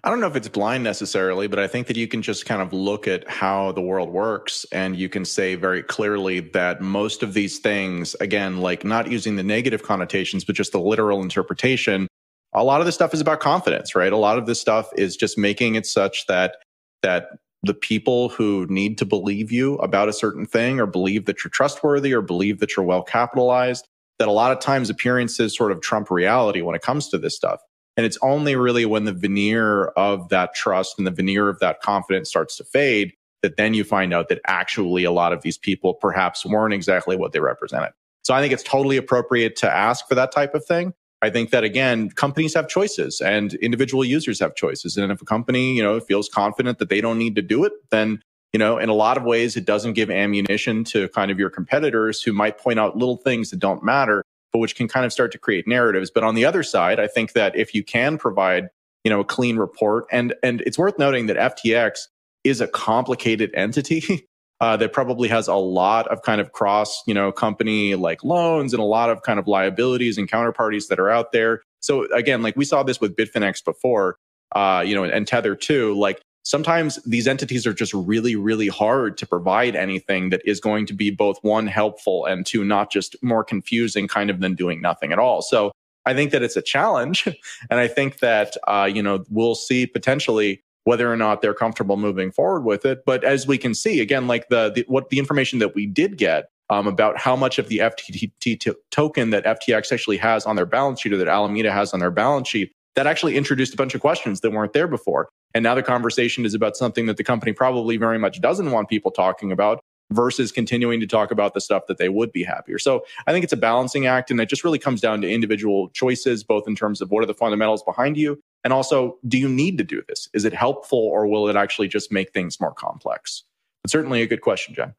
I 0.03 0.09
don't 0.09 0.19
know 0.19 0.27
if 0.27 0.35
it's 0.35 0.47
blind 0.47 0.83
necessarily, 0.83 1.47
but 1.47 1.57
I 1.57 1.67
think 1.67 1.87
that 1.87 1.97
you 1.97 2.07
can 2.07 2.21
just 2.21 2.45
kind 2.45 2.61
of 2.61 2.71
look 2.73 3.07
at 3.07 3.27
how 3.27 3.71
the 3.71 3.81
world 3.81 4.09
works 4.09 4.63
and 4.71 4.95
you 4.95 5.09
can 5.09 5.25
say 5.25 5.55
very 5.55 5.81
clearly 5.81 6.41
that 6.41 6.79
most 6.79 7.23
of 7.23 7.33
these 7.33 7.57
things, 7.57 8.15
again, 8.19 8.57
like 8.61 8.85
not 8.85 9.09
using 9.09 9.35
the 9.35 9.41
negative 9.41 9.81
connotations, 9.81 10.45
but 10.45 10.55
just 10.55 10.73
the 10.73 10.79
literal 10.79 11.23
interpretation, 11.23 12.07
a 12.53 12.63
lot 12.63 12.81
of 12.81 12.85
this 12.85 12.93
stuff 12.93 13.15
is 13.15 13.21
about 13.21 13.39
confidence, 13.39 13.95
right? 13.95 14.13
A 14.13 14.17
lot 14.17 14.37
of 14.37 14.45
this 14.45 14.61
stuff 14.61 14.89
is 14.95 15.15
just 15.17 15.39
making 15.39 15.73
it 15.73 15.87
such 15.87 16.27
that 16.27 16.57
that 17.01 17.29
the 17.65 17.73
people 17.73 18.29
who 18.29 18.67
need 18.69 18.97
to 18.99 19.05
believe 19.05 19.51
you 19.51 19.75
about 19.77 20.07
a 20.07 20.13
certain 20.13 20.45
thing 20.45 20.79
or 20.79 20.85
believe 20.85 21.25
that 21.25 21.43
you're 21.43 21.51
trustworthy 21.51 22.13
or 22.13 22.21
believe 22.21 22.59
that 22.59 22.75
you're 22.75 22.85
well 22.85 23.03
capitalized, 23.03 23.87
that 24.19 24.27
a 24.27 24.31
lot 24.31 24.51
of 24.51 24.59
times 24.59 24.89
appearances 24.89 25.55
sort 25.55 25.71
of 25.71 25.81
trump 25.81 26.11
reality 26.11 26.61
when 26.61 26.75
it 26.75 26.81
comes 26.81 27.09
to 27.09 27.17
this 27.17 27.35
stuff. 27.35 27.61
And 27.97 28.05
it's 28.05 28.19
only 28.21 28.55
really 28.55 28.85
when 28.85 29.05
the 29.05 29.13
veneer 29.13 29.85
of 29.97 30.29
that 30.29 30.53
trust 30.53 30.95
and 30.97 31.07
the 31.07 31.11
veneer 31.11 31.49
of 31.49 31.59
that 31.59 31.81
confidence 31.81 32.29
starts 32.29 32.57
to 32.57 32.63
fade 32.63 33.13
that 33.41 33.57
then 33.57 33.73
you 33.73 33.83
find 33.83 34.13
out 34.13 34.29
that 34.29 34.41
actually 34.47 35.03
a 35.03 35.11
lot 35.11 35.33
of 35.33 35.41
these 35.41 35.57
people 35.57 35.93
perhaps 35.93 36.45
weren't 36.45 36.73
exactly 36.73 37.15
what 37.15 37.31
they 37.31 37.39
represented. 37.39 37.91
So 38.23 38.33
I 38.33 38.41
think 38.41 38.53
it's 38.53 38.63
totally 38.63 38.97
appropriate 38.97 39.55
to 39.57 39.71
ask 39.71 40.07
for 40.07 40.15
that 40.15 40.31
type 40.31 40.55
of 40.55 40.65
thing. 40.65 40.93
I 41.21 41.29
think 41.29 41.49
that 41.51 41.63
again, 41.63 42.09
companies 42.09 42.53
have 42.53 42.67
choices 42.67 43.21
and 43.21 43.53
individual 43.55 44.03
users 44.03 44.39
have 44.39 44.55
choices. 44.55 44.97
And 44.97 45.11
if 45.11 45.21
a 45.21 45.25
company, 45.25 45.75
you 45.75 45.83
know, 45.83 45.99
feels 45.99 46.29
confident 46.29 46.79
that 46.79 46.89
they 46.89 47.01
don't 47.01 47.17
need 47.17 47.35
to 47.35 47.41
do 47.41 47.63
it, 47.63 47.73
then, 47.89 48.21
you 48.53 48.59
know, 48.59 48.77
in 48.77 48.89
a 48.89 48.93
lot 48.93 49.17
of 49.17 49.23
ways, 49.23 49.55
it 49.55 49.65
doesn't 49.65 49.93
give 49.93 50.11
ammunition 50.11 50.83
to 50.85 51.07
kind 51.09 51.31
of 51.31 51.39
your 51.39 51.49
competitors 51.49 52.21
who 52.21 52.33
might 52.33 52.57
point 52.57 52.79
out 52.79 52.97
little 52.97 53.17
things 53.17 53.49
that 53.49 53.59
don't 53.59 53.83
matter, 53.83 54.23
but 54.51 54.59
which 54.59 54.75
can 54.75 54.87
kind 54.87 55.05
of 55.05 55.11
start 55.11 55.31
to 55.31 55.39
create 55.39 55.67
narratives. 55.67 56.11
But 56.13 56.23
on 56.23 56.35
the 56.35 56.45
other 56.45 56.63
side, 56.63 56.99
I 56.99 57.07
think 57.07 57.33
that 57.33 57.55
if 57.55 57.73
you 57.73 57.83
can 57.83 58.17
provide, 58.17 58.69
you 59.03 59.09
know, 59.09 59.21
a 59.21 59.25
clean 59.25 59.57
report 59.57 60.05
and, 60.11 60.35
and 60.43 60.61
it's 60.61 60.77
worth 60.77 60.99
noting 60.99 61.27
that 61.27 61.57
FTX 61.57 62.07
is 62.43 62.61
a 62.61 62.67
complicated 62.67 63.51
entity. 63.53 64.27
uh, 64.61 64.77
that 64.77 64.93
probably 64.93 65.27
has 65.27 65.47
a 65.47 65.55
lot 65.55 66.07
of 66.07 66.21
kind 66.21 66.39
of 66.39 66.51
cross, 66.53 67.03
you 67.05 67.13
know, 67.13 67.31
company 67.31 67.95
like 67.95 68.23
loans 68.23 68.73
and 68.73 68.81
a 68.81 68.85
lot 68.85 69.09
of 69.09 69.21
kind 69.23 69.39
of 69.39 69.47
liabilities 69.47 70.17
and 70.17 70.29
counterparties 70.29 70.87
that 70.87 70.99
are 70.99 71.09
out 71.09 71.31
there. 71.31 71.61
So 71.81 72.11
again, 72.13 72.41
like 72.41 72.55
we 72.55 72.65
saw 72.65 72.83
this 72.83 73.01
with 73.01 73.15
Bitfinex 73.15 73.63
before, 73.63 74.17
uh, 74.55 74.83
you 74.85 74.95
know, 74.95 75.03
and 75.03 75.27
Tether 75.27 75.55
too. 75.55 75.93
Like 75.95 76.21
sometimes 76.43 77.01
these 77.03 77.27
entities 77.27 77.67
are 77.67 77.73
just 77.73 77.93
really, 77.93 78.35
really 78.35 78.67
hard 78.67 79.17
to 79.17 79.27
provide 79.27 79.75
anything 79.75 80.29
that 80.29 80.41
is 80.45 80.59
going 80.59 80.85
to 80.85 80.93
be 80.93 81.11
both 81.11 81.37
one 81.41 81.67
helpful 81.67 82.25
and 82.25 82.45
two 82.45 82.63
not 82.63 82.91
just 82.91 83.15
more 83.21 83.43
confusing, 83.43 84.07
kind 84.07 84.29
of 84.29 84.39
than 84.39 84.55
doing 84.55 84.81
nothing 84.81 85.11
at 85.11 85.19
all. 85.19 85.41
So 85.41 85.71
I 86.05 86.13
think 86.13 86.31
that 86.31 86.43
it's 86.43 86.55
a 86.55 86.61
challenge, 86.61 87.27
and 87.69 87.79
I 87.79 87.87
think 87.87 88.19
that 88.19 88.55
uh, 88.67 88.89
you 88.91 89.03
know 89.03 89.25
we'll 89.29 89.55
see 89.55 89.85
potentially 89.85 90.61
whether 90.85 91.11
or 91.11 91.17
not 91.17 91.41
they're 91.41 91.53
comfortable 91.53 91.97
moving 91.97 92.31
forward 92.31 92.61
with 92.61 92.85
it. 92.85 93.03
But 93.05 93.23
as 93.23 93.45
we 93.45 93.57
can 93.57 93.73
see, 93.73 93.99
again, 93.99 94.27
like 94.27 94.47
the, 94.49 94.71
the 94.73 94.85
what 94.87 95.09
the 95.09 95.19
information 95.19 95.59
that 95.59 95.75
we 95.75 95.85
did 95.85 96.17
get 96.17 96.49
um, 96.69 96.87
about 96.87 97.17
how 97.19 97.35
much 97.35 97.59
of 97.59 97.67
the 97.67 97.79
FTT 97.79 98.59
t- 98.59 98.71
token 98.91 99.31
that 99.31 99.45
FTX 99.45 99.91
actually 99.91 100.17
has 100.17 100.45
on 100.45 100.55
their 100.55 100.65
balance 100.65 101.01
sheet 101.01 101.13
or 101.13 101.17
that 101.17 101.27
Alameda 101.27 101.71
has 101.71 101.93
on 101.93 101.99
their 101.99 102.11
balance 102.11 102.47
sheet, 102.47 102.71
that 102.95 103.07
actually 103.07 103.35
introduced 103.35 103.73
a 103.73 103.77
bunch 103.77 103.93
of 103.93 104.01
questions 104.01 104.41
that 104.41 104.51
weren't 104.51 104.73
there 104.73 104.87
before. 104.87 105.29
And 105.53 105.63
now 105.63 105.75
the 105.75 105.83
conversation 105.83 106.45
is 106.45 106.53
about 106.53 106.77
something 106.77 107.07
that 107.07 107.17
the 107.17 107.23
company 107.23 107.51
probably 107.51 107.97
very 107.97 108.19
much 108.19 108.41
doesn't 108.41 108.71
want 108.71 108.89
people 108.89 109.11
talking 109.11 109.51
about 109.51 109.79
versus 110.11 110.51
continuing 110.51 110.99
to 110.99 111.07
talk 111.07 111.31
about 111.31 111.53
the 111.55 111.61
stuff 111.61 111.83
that 111.87 111.97
they 111.97 112.09
would 112.09 112.31
be 112.31 112.43
happier. 112.43 112.77
So 112.77 113.05
I 113.25 113.31
think 113.31 113.43
it's 113.43 113.53
a 113.53 113.57
balancing 113.57 114.05
act 114.05 114.29
and 114.29 114.39
it 114.39 114.49
just 114.49 114.63
really 114.63 114.77
comes 114.77 115.01
down 115.01 115.21
to 115.21 115.31
individual 115.31 115.89
choices, 115.89 116.43
both 116.43 116.67
in 116.67 116.75
terms 116.75 117.01
of 117.01 117.09
what 117.09 117.23
are 117.23 117.27
the 117.27 117.33
fundamentals 117.33 117.81
behind 117.83 118.15
you 118.17 118.39
and 118.65 118.73
also, 118.73 119.19
do 119.27 119.37
you 119.37 119.47
need 119.47 119.77
to 119.77 119.83
do 119.83 120.01
this? 120.09 120.27
Is 120.33 120.43
it 120.43 120.51
helpful 120.51 120.97
or 120.97 121.27
will 121.27 121.47
it 121.47 121.55
actually 121.55 121.87
just 121.87 122.11
make 122.11 122.33
things 122.33 122.59
more 122.59 122.73
complex? 122.73 123.43
But 123.83 123.91
certainly 123.91 124.23
a 124.23 124.27
good 124.27 124.41
question, 124.41 124.73
Jen. 124.73 124.95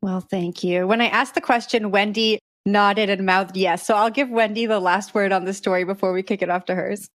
Well, 0.00 0.22
thank 0.22 0.64
you. 0.64 0.86
When 0.86 1.02
I 1.02 1.08
asked 1.08 1.34
the 1.34 1.42
question, 1.42 1.90
Wendy 1.90 2.38
nodded 2.64 3.10
and 3.10 3.26
mouthed 3.26 3.58
yes. 3.58 3.86
So 3.86 3.94
I'll 3.94 4.08
give 4.08 4.30
Wendy 4.30 4.64
the 4.64 4.80
last 4.80 5.14
word 5.14 5.32
on 5.32 5.44
the 5.44 5.52
story 5.52 5.84
before 5.84 6.14
we 6.14 6.22
kick 6.22 6.40
it 6.40 6.48
off 6.48 6.64
to 6.64 6.74
hers. 6.74 7.10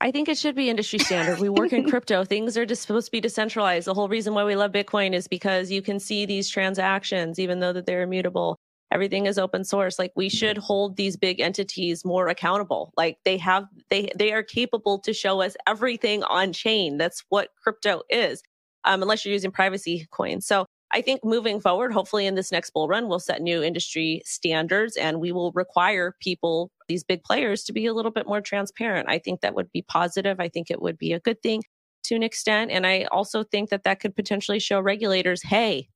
I 0.00 0.10
think 0.10 0.28
it 0.28 0.38
should 0.38 0.56
be 0.56 0.70
industry 0.70 0.98
standard. 0.98 1.38
We 1.38 1.48
work 1.48 1.72
in 1.72 1.88
crypto. 1.90 2.24
Things 2.24 2.56
are 2.56 2.66
just 2.66 2.82
supposed 2.82 3.06
to 3.06 3.12
be 3.12 3.20
decentralized. 3.20 3.86
The 3.86 3.94
whole 3.94 4.08
reason 4.08 4.34
why 4.34 4.42
we 4.42 4.56
love 4.56 4.72
Bitcoin 4.72 5.12
is 5.14 5.28
because 5.28 5.70
you 5.70 5.82
can 5.82 6.00
see 6.00 6.26
these 6.26 6.48
transactions, 6.48 7.38
even 7.38 7.60
though 7.60 7.72
that 7.72 7.86
they're 7.86 8.02
immutable. 8.02 8.56
Everything 8.90 9.26
is 9.26 9.38
open 9.38 9.64
source. 9.64 9.98
Like 9.98 10.12
we 10.16 10.28
should 10.28 10.56
hold 10.56 10.96
these 10.96 11.16
big 11.16 11.40
entities 11.40 12.04
more 12.04 12.28
accountable. 12.28 12.92
Like 12.96 13.18
they 13.24 13.36
have, 13.38 13.66
they, 13.90 14.10
they 14.16 14.32
are 14.32 14.42
capable 14.42 14.98
to 15.00 15.12
show 15.12 15.42
us 15.42 15.56
everything 15.66 16.22
on 16.22 16.52
chain. 16.52 16.96
That's 16.96 17.22
what 17.28 17.50
crypto 17.62 18.02
is. 18.08 18.42
Um, 18.84 19.02
unless 19.02 19.24
you're 19.24 19.34
using 19.34 19.50
privacy 19.50 20.06
coins. 20.10 20.46
So 20.46 20.64
I 20.90 21.02
think 21.02 21.22
moving 21.22 21.60
forward, 21.60 21.92
hopefully 21.92 22.26
in 22.26 22.34
this 22.34 22.50
next 22.50 22.70
bull 22.70 22.88
run, 22.88 23.08
we'll 23.08 23.18
set 23.18 23.42
new 23.42 23.62
industry 23.62 24.22
standards 24.24 24.96
and 24.96 25.20
we 25.20 25.32
will 25.32 25.52
require 25.52 26.16
people, 26.20 26.70
these 26.88 27.04
big 27.04 27.22
players, 27.22 27.64
to 27.64 27.72
be 27.72 27.86
a 27.86 27.92
little 27.92 28.10
bit 28.10 28.26
more 28.26 28.40
transparent. 28.40 29.08
I 29.08 29.18
think 29.18 29.42
that 29.42 29.54
would 29.54 29.70
be 29.70 29.82
positive. 29.82 30.40
I 30.40 30.48
think 30.48 30.70
it 30.70 30.80
would 30.80 30.96
be 30.96 31.12
a 31.12 31.20
good 31.20 31.42
thing 31.42 31.62
to 32.04 32.14
an 32.14 32.22
extent. 32.22 32.70
And 32.70 32.86
I 32.86 33.04
also 33.12 33.44
think 33.44 33.68
that 33.68 33.82
that 33.84 34.00
could 34.00 34.16
potentially 34.16 34.60
show 34.60 34.80
regulators, 34.80 35.42
hey, 35.42 35.88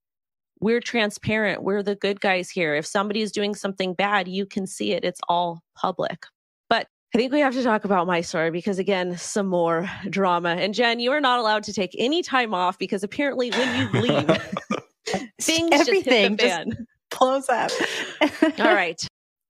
we're 0.63 0.81
transparent. 0.81 1.65
We're 1.65 1.83
the 1.83 1.97
good 1.97 2.21
guys 2.21 2.49
here. 2.49 2.75
If 2.75 2.87
somebody 2.87 3.21
is 3.21 3.33
doing 3.33 3.55
something 3.55 3.95
bad, 3.95 4.29
you 4.29 4.47
can 4.47 4.67
see 4.67 4.93
it. 4.93 5.05
It's 5.05 5.21
all 5.29 5.61
public. 5.75 6.25
But 6.71 6.87
I 7.15 7.19
think 7.19 7.33
we 7.33 7.41
have 7.41 7.55
to 7.55 7.65
talk 7.65 7.85
about 7.85 8.07
my 8.07 8.21
story 8.21 8.53
because 8.53 8.79
again, 8.79 9.19
some 9.19 9.49
more 9.49 9.91
drama. 10.09 10.51
And 10.51 10.73
Jen, 10.73 11.01
you 11.01 11.11
are 11.11 11.21
not 11.21 11.41
allowed 11.41 11.65
to 11.65 11.73
take 11.73 11.97
any 11.99 12.23
time 12.23 12.55
off 12.55 12.79
because 12.79 13.03
apparently 13.03 13.51
when 13.51 13.81
you 13.93 14.01
leave, 14.01 14.27
things 15.41 15.71
Everything 15.73 15.73
just 15.73 15.91
hit 15.91 16.39
the 16.39 16.39
fan. 16.39 16.87
Close 17.11 17.49
up. 17.49 17.71
All 18.21 18.49
right. 18.75 19.05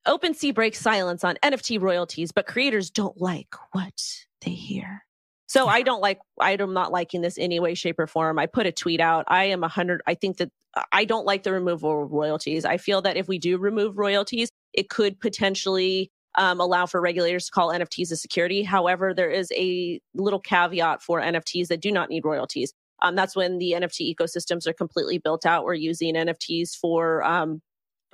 OpenSea 0.08 0.54
breaks 0.54 0.80
silence 0.80 1.22
on 1.22 1.36
NFT 1.44 1.80
royalties, 1.80 2.32
but 2.32 2.46
creators 2.46 2.90
don't 2.90 3.20
like 3.20 3.54
what 3.72 4.02
they 4.40 4.50
hear. 4.50 5.04
So 5.52 5.66
I 5.66 5.82
don't 5.82 6.00
like, 6.00 6.18
I'm 6.40 6.72
not 6.72 6.92
liking 6.92 7.20
this 7.20 7.36
any 7.36 7.60
way, 7.60 7.74
shape, 7.74 7.98
or 7.98 8.06
form. 8.06 8.38
I 8.38 8.46
put 8.46 8.64
a 8.64 8.72
tweet 8.72 9.02
out. 9.02 9.26
I 9.28 9.44
am 9.44 9.62
a 9.62 9.68
hundred. 9.68 10.00
I 10.06 10.14
think 10.14 10.38
that 10.38 10.48
I 10.92 11.04
don't 11.04 11.26
like 11.26 11.42
the 11.42 11.52
removal 11.52 12.04
of 12.04 12.10
royalties. 12.10 12.64
I 12.64 12.78
feel 12.78 13.02
that 13.02 13.18
if 13.18 13.28
we 13.28 13.38
do 13.38 13.58
remove 13.58 13.98
royalties, 13.98 14.48
it 14.72 14.88
could 14.88 15.20
potentially 15.20 16.10
um, 16.36 16.58
allow 16.58 16.86
for 16.86 17.02
regulators 17.02 17.44
to 17.44 17.50
call 17.50 17.68
NFTs 17.68 18.10
a 18.12 18.16
security. 18.16 18.62
However, 18.62 19.12
there 19.12 19.28
is 19.28 19.52
a 19.54 20.00
little 20.14 20.40
caveat 20.40 21.02
for 21.02 21.20
NFTs 21.20 21.66
that 21.66 21.82
do 21.82 21.92
not 21.92 22.08
need 22.08 22.24
royalties. 22.24 22.72
Um, 23.02 23.14
that's 23.14 23.36
when 23.36 23.58
the 23.58 23.72
NFT 23.72 24.16
ecosystems 24.16 24.66
are 24.66 24.72
completely 24.72 25.18
built 25.18 25.44
out. 25.44 25.66
We're 25.66 25.74
using 25.74 26.14
NFTs 26.14 26.74
for 26.74 27.22
um, 27.24 27.60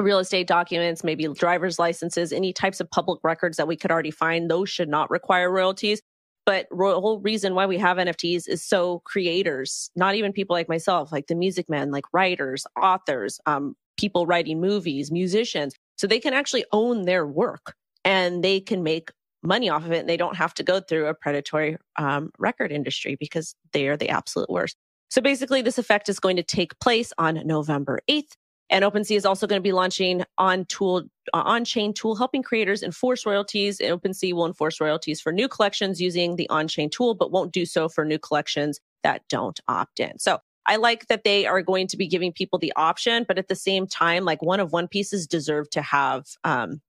real 0.00 0.18
estate 0.18 0.48
documents, 0.48 1.04
maybe 1.04 1.28
driver's 1.28 1.78
licenses, 1.78 2.32
any 2.32 2.52
types 2.52 2.80
of 2.80 2.90
public 2.90 3.20
records 3.22 3.58
that 3.58 3.68
we 3.68 3.76
could 3.76 3.92
already 3.92 4.10
find. 4.10 4.50
Those 4.50 4.68
should 4.68 4.88
not 4.88 5.08
require 5.08 5.52
royalties. 5.52 6.00
But 6.48 6.66
the 6.70 6.98
whole 6.98 7.20
reason 7.20 7.54
why 7.54 7.66
we 7.66 7.76
have 7.76 7.98
NFTs 7.98 8.48
is 8.48 8.64
so 8.64 9.00
creators, 9.00 9.90
not 9.94 10.14
even 10.14 10.32
people 10.32 10.54
like 10.54 10.66
myself, 10.66 11.12
like 11.12 11.26
the 11.26 11.34
music 11.34 11.68
men, 11.68 11.90
like 11.90 12.06
writers, 12.10 12.66
authors, 12.82 13.38
um, 13.44 13.76
people 13.98 14.24
writing 14.24 14.58
movies, 14.58 15.12
musicians, 15.12 15.74
so 15.98 16.06
they 16.06 16.18
can 16.18 16.32
actually 16.32 16.64
own 16.72 17.02
their 17.02 17.26
work 17.26 17.74
and 18.02 18.42
they 18.42 18.60
can 18.60 18.82
make 18.82 19.10
money 19.42 19.68
off 19.68 19.84
of 19.84 19.92
it 19.92 19.98
and 19.98 20.08
they 20.08 20.16
don't 20.16 20.36
have 20.36 20.54
to 20.54 20.62
go 20.62 20.80
through 20.80 21.08
a 21.08 21.12
predatory 21.12 21.76
um, 21.98 22.30
record 22.38 22.72
industry 22.72 23.14
because 23.20 23.54
they 23.74 23.86
are 23.86 23.98
the 23.98 24.08
absolute 24.08 24.48
worst. 24.48 24.74
So 25.10 25.20
basically, 25.20 25.60
this 25.60 25.76
effect 25.76 26.08
is 26.08 26.18
going 26.18 26.36
to 26.36 26.42
take 26.42 26.80
place 26.80 27.12
on 27.18 27.46
November 27.46 28.00
8th. 28.10 28.36
And 28.70 28.84
OpenSea 28.84 29.16
is 29.16 29.24
also 29.24 29.46
going 29.46 29.60
to 29.60 29.66
be 29.66 29.72
launching 29.72 30.24
on 30.36 30.66
tool, 30.66 31.04
uh, 31.32 31.42
on-chain 31.44 31.94
tool, 31.94 32.16
helping 32.16 32.42
creators 32.42 32.82
enforce 32.82 33.24
royalties. 33.24 33.80
And 33.80 33.98
OpenSea 33.98 34.34
will 34.34 34.46
enforce 34.46 34.80
royalties 34.80 35.20
for 35.20 35.32
new 35.32 35.48
collections 35.48 36.00
using 36.00 36.36
the 36.36 36.48
on-chain 36.50 36.90
tool, 36.90 37.14
but 37.14 37.32
won't 37.32 37.52
do 37.52 37.64
so 37.64 37.88
for 37.88 38.04
new 38.04 38.18
collections 38.18 38.78
that 39.02 39.22
don't 39.28 39.58
opt 39.68 40.00
in. 40.00 40.18
So 40.18 40.38
I 40.66 40.76
like 40.76 41.06
that 41.06 41.24
they 41.24 41.46
are 41.46 41.62
going 41.62 41.86
to 41.88 41.96
be 41.96 42.06
giving 42.06 42.32
people 42.32 42.58
the 42.58 42.72
option, 42.76 43.24
but 43.26 43.38
at 43.38 43.48
the 43.48 43.54
same 43.54 43.86
time, 43.86 44.24
like 44.24 44.42
one 44.42 44.60
of 44.60 44.70
one 44.70 44.86
pieces 44.86 45.26
deserve 45.26 45.70
to 45.70 45.80
have 45.80 46.26
um, 46.44 46.82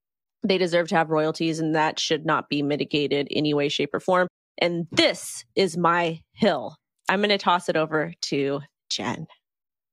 they 0.44 0.58
deserve 0.58 0.88
to 0.90 0.96
have 0.96 1.10
royalties 1.10 1.60
and 1.60 1.76
that 1.76 2.00
should 2.00 2.26
not 2.26 2.50
be 2.50 2.62
mitigated 2.62 3.28
any 3.32 3.54
way, 3.54 3.70
shape, 3.70 3.94
or 3.94 4.00
form. 4.00 4.28
And 4.58 4.88
this 4.92 5.46
is 5.56 5.78
my 5.78 6.22
hill. 6.34 6.76
I'm 7.10 7.20
going 7.20 7.30
to 7.30 7.38
toss 7.38 7.70
it 7.70 7.76
over 7.76 8.14
to 8.24 8.62
Jen. 8.90 9.28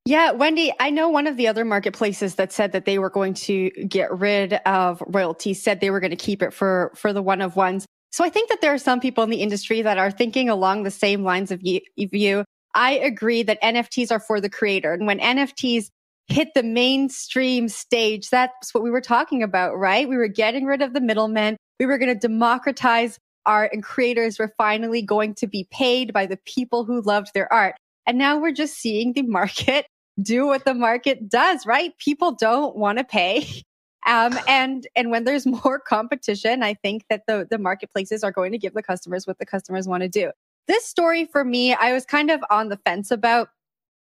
Yeah, 0.07 0.31
Wendy, 0.31 0.73
I 0.79 0.91
know 0.91 1.09
one 1.09 1.27
of 1.27 1.37
the 1.37 1.49
other 1.49 1.65
marketplaces 1.65 2.37
that 2.37 2.53
said 2.53 2.71
that 2.73 2.85
they 2.85 2.99
were 2.99 3.11
going 3.11 3.35
to 3.35 3.71
get 3.89 4.17
rid 4.17 4.55
of 4.65 5.03
royalties 5.07 5.63
said 5.63 5.81
they 5.81 5.91
were 5.91 6.01
going 6.01 6.11
to 6.11 6.17
keep 6.17 6.43
it 6.43 6.55
for 6.55 6.93
for 6.95 7.13
the 7.13 7.23
one 7.23 7.43
of 7.43 7.57
ones. 7.57 7.87
So 8.13 8.25
I 8.25 8.29
think 8.29 8.49
that 8.49 8.61
there 8.61 8.73
are 8.73 8.79
some 8.79 9.01
people 9.01 9.25
in 9.25 9.31
the 9.31 9.43
industry 9.43 9.83
that 9.83 9.99
are 9.99 10.13
thinking 10.13 10.49
along 10.49 10.85
the 10.85 10.91
same 10.93 11.25
lines 11.25 11.51
of 11.51 11.61
you. 11.63 12.45
I 12.75 12.93
agree 12.93 13.43
that 13.43 13.61
NFTs 13.63 14.13
are 14.13 14.21
for 14.21 14.41
the 14.41 14.49
creator. 14.49 14.93
And 14.93 15.07
when 15.07 15.19
NFTs 15.19 15.91
hit 16.29 16.55
the 16.55 16.63
mainstream 16.63 17.69
stage. 17.69 18.31
That's 18.31 18.75
what 18.75 18.83
we 18.83 18.91
were 18.91 19.01
talking 19.01 19.43
about, 19.43 19.79
right? 19.79 20.09
We 20.09 20.17
were 20.17 20.29
getting 20.29 20.65
rid 20.65 20.83
of 20.83 20.93
the 20.93 21.01
middlemen. 21.01 21.57
We 21.79 21.87
were 21.87 21.99
going 21.99 22.13
to 22.13 22.19
democratize 22.19 23.19
art 23.45 23.73
and 23.73 23.83
creators 23.83 24.39
were 24.39 24.53
finally 24.59 25.03
going 25.03 25.35
to 25.37 25.47
be 25.47 25.69
paid 25.71 26.13
by 26.13 26.27
the 26.27 26.39
people 26.45 26.85
who 26.85 27.01
loved 27.03 27.31
their 27.33 27.53
art. 27.53 27.77
And 28.07 28.19
now 28.19 28.39
we're 28.39 28.53
just 28.53 28.75
seeing 28.75 29.13
the 29.13 29.23
market 29.27 29.87
do 30.21 30.47
what 30.47 30.65
the 30.65 30.75
market 30.75 31.29
does, 31.29 31.67
right? 31.67 31.97
People 31.99 32.33
don't 32.33 32.77
want 32.77 32.99
to 32.99 33.05
pay. 33.05 33.63
Um, 34.07 34.39
and, 34.49 34.87
and 34.97 35.11
when 35.11 35.25
there's 35.25 35.47
more 35.47 35.79
competition, 35.79 36.63
I 36.63 36.75
think 36.75 37.05
that 37.11 37.23
the, 37.27 37.47
the 37.51 37.59
marketplaces 37.59 38.25
are 38.25 38.33
going 38.33 38.53
to 38.53 38.59
give 38.59 38.75
the 38.75 38.83
customers 38.83 39.27
what 39.27 39.39
the 39.39 39.47
customers 39.47 39.87
want 39.87 40.03
to 40.03 40.09
do. 40.09 40.31
This 40.67 40.85
story 40.85 41.27
for 41.27 41.45
me, 41.45 41.75
I 41.75 41.93
was 41.93 42.05
kind 42.05 42.31
of 42.31 42.41
on 42.51 42.69
the 42.71 42.79
fence 42.79 43.11
about, 43.11 43.49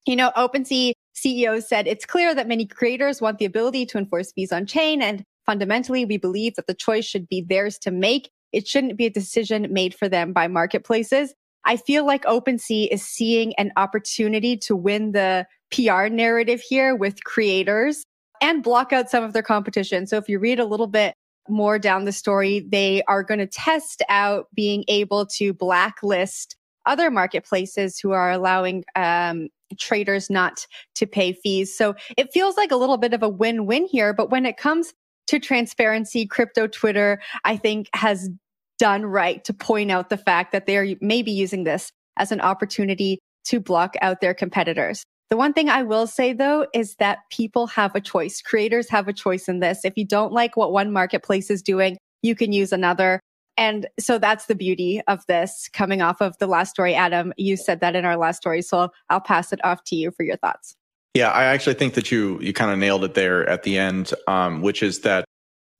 you 0.06 0.16
know, 0.16 0.32
OpenSea 0.36 0.92
CEO 1.16 1.62
said 1.62 1.86
it's 1.86 2.04
clear 2.04 2.34
that 2.34 2.48
many 2.48 2.66
creators 2.66 3.20
want 3.20 3.38
the 3.38 3.44
ability 3.44 3.86
to 3.86 3.98
enforce 3.98 4.32
fees 4.32 4.52
on 4.52 4.66
chain. 4.66 5.00
And 5.00 5.24
fundamentally, 5.46 6.04
we 6.04 6.16
believe 6.16 6.56
that 6.56 6.66
the 6.66 6.74
choice 6.74 7.04
should 7.04 7.28
be 7.28 7.40
theirs 7.40 7.78
to 7.78 7.90
make. 7.90 8.30
It 8.52 8.66
shouldn't 8.66 8.96
be 8.96 9.06
a 9.06 9.10
decision 9.10 9.72
made 9.72 9.94
for 9.94 10.08
them 10.08 10.32
by 10.32 10.48
marketplaces. 10.48 11.34
I 11.66 11.76
feel 11.76 12.06
like 12.06 12.24
OpenSea 12.24 12.88
is 12.90 13.02
seeing 13.02 13.52
an 13.56 13.72
opportunity 13.76 14.56
to 14.58 14.76
win 14.76 15.12
the 15.12 15.46
PR 15.72 16.06
narrative 16.06 16.60
here 16.60 16.94
with 16.94 17.24
creators 17.24 18.04
and 18.40 18.62
block 18.62 18.92
out 18.92 19.10
some 19.10 19.24
of 19.24 19.32
their 19.32 19.42
competition. 19.42 20.06
So 20.06 20.16
if 20.16 20.28
you 20.28 20.38
read 20.38 20.60
a 20.60 20.64
little 20.64 20.86
bit 20.86 21.14
more 21.48 21.78
down 21.78 22.04
the 22.04 22.12
story, 22.12 22.60
they 22.60 23.02
are 23.08 23.22
going 23.22 23.40
to 23.40 23.46
test 23.46 24.02
out 24.08 24.46
being 24.54 24.84
able 24.88 25.26
to 25.26 25.52
blacklist 25.52 26.56
other 26.86 27.10
marketplaces 27.10 27.98
who 27.98 28.12
are 28.12 28.30
allowing 28.30 28.84
um, 28.94 29.48
traders 29.78 30.30
not 30.30 30.66
to 30.94 31.06
pay 31.06 31.32
fees. 31.32 31.76
So 31.76 31.94
it 32.16 32.32
feels 32.32 32.56
like 32.56 32.70
a 32.70 32.76
little 32.76 32.96
bit 32.96 33.12
of 33.12 33.22
a 33.22 33.28
win-win 33.28 33.86
here. 33.86 34.12
But 34.12 34.30
when 34.30 34.46
it 34.46 34.56
comes 34.56 34.94
to 35.26 35.40
transparency, 35.40 36.26
crypto 36.26 36.68
Twitter, 36.68 37.20
I 37.44 37.56
think 37.56 37.88
has 37.92 38.30
done 38.78 39.04
right 39.06 39.42
to 39.44 39.54
point 39.54 39.90
out 39.90 40.10
the 40.10 40.16
fact 40.16 40.52
that 40.52 40.66
they 40.66 40.76
are 40.76 40.86
maybe 41.00 41.30
using 41.30 41.64
this 41.64 41.90
as 42.16 42.32
an 42.32 42.40
opportunity 42.40 43.18
to 43.44 43.60
block 43.60 43.94
out 44.00 44.20
their 44.20 44.34
competitors. 44.34 45.04
The 45.30 45.36
one 45.36 45.52
thing 45.52 45.68
I 45.68 45.82
will 45.82 46.06
say 46.06 46.32
though 46.32 46.66
is 46.72 46.94
that 46.96 47.18
people 47.30 47.66
have 47.68 47.94
a 47.94 48.00
choice. 48.00 48.40
Creators 48.40 48.88
have 48.90 49.08
a 49.08 49.12
choice 49.12 49.48
in 49.48 49.60
this. 49.60 49.84
If 49.84 49.94
you 49.96 50.04
don't 50.04 50.32
like 50.32 50.56
what 50.56 50.72
one 50.72 50.92
marketplace 50.92 51.50
is 51.50 51.62
doing, 51.62 51.96
you 52.22 52.34
can 52.34 52.52
use 52.52 52.72
another. 52.72 53.20
And 53.56 53.86
so 53.98 54.18
that's 54.18 54.46
the 54.46 54.54
beauty 54.54 55.00
of 55.08 55.24
this 55.26 55.68
coming 55.72 56.02
off 56.02 56.20
of 56.20 56.36
the 56.38 56.46
last 56.46 56.70
story. 56.70 56.94
Adam, 56.94 57.32
you 57.36 57.56
said 57.56 57.80
that 57.80 57.96
in 57.96 58.04
our 58.04 58.16
last 58.16 58.36
story. 58.36 58.62
So 58.62 58.90
I'll 59.08 59.20
pass 59.20 59.52
it 59.52 59.64
off 59.64 59.82
to 59.84 59.96
you 59.96 60.10
for 60.10 60.22
your 60.22 60.36
thoughts. 60.36 60.76
Yeah, 61.14 61.30
I 61.30 61.44
actually 61.44 61.74
think 61.74 61.94
that 61.94 62.12
you 62.12 62.38
you 62.42 62.52
kind 62.52 62.70
of 62.70 62.78
nailed 62.78 63.02
it 63.02 63.14
there 63.14 63.48
at 63.48 63.62
the 63.62 63.78
end, 63.78 64.12
um, 64.26 64.60
which 64.60 64.82
is 64.82 65.00
that 65.00 65.24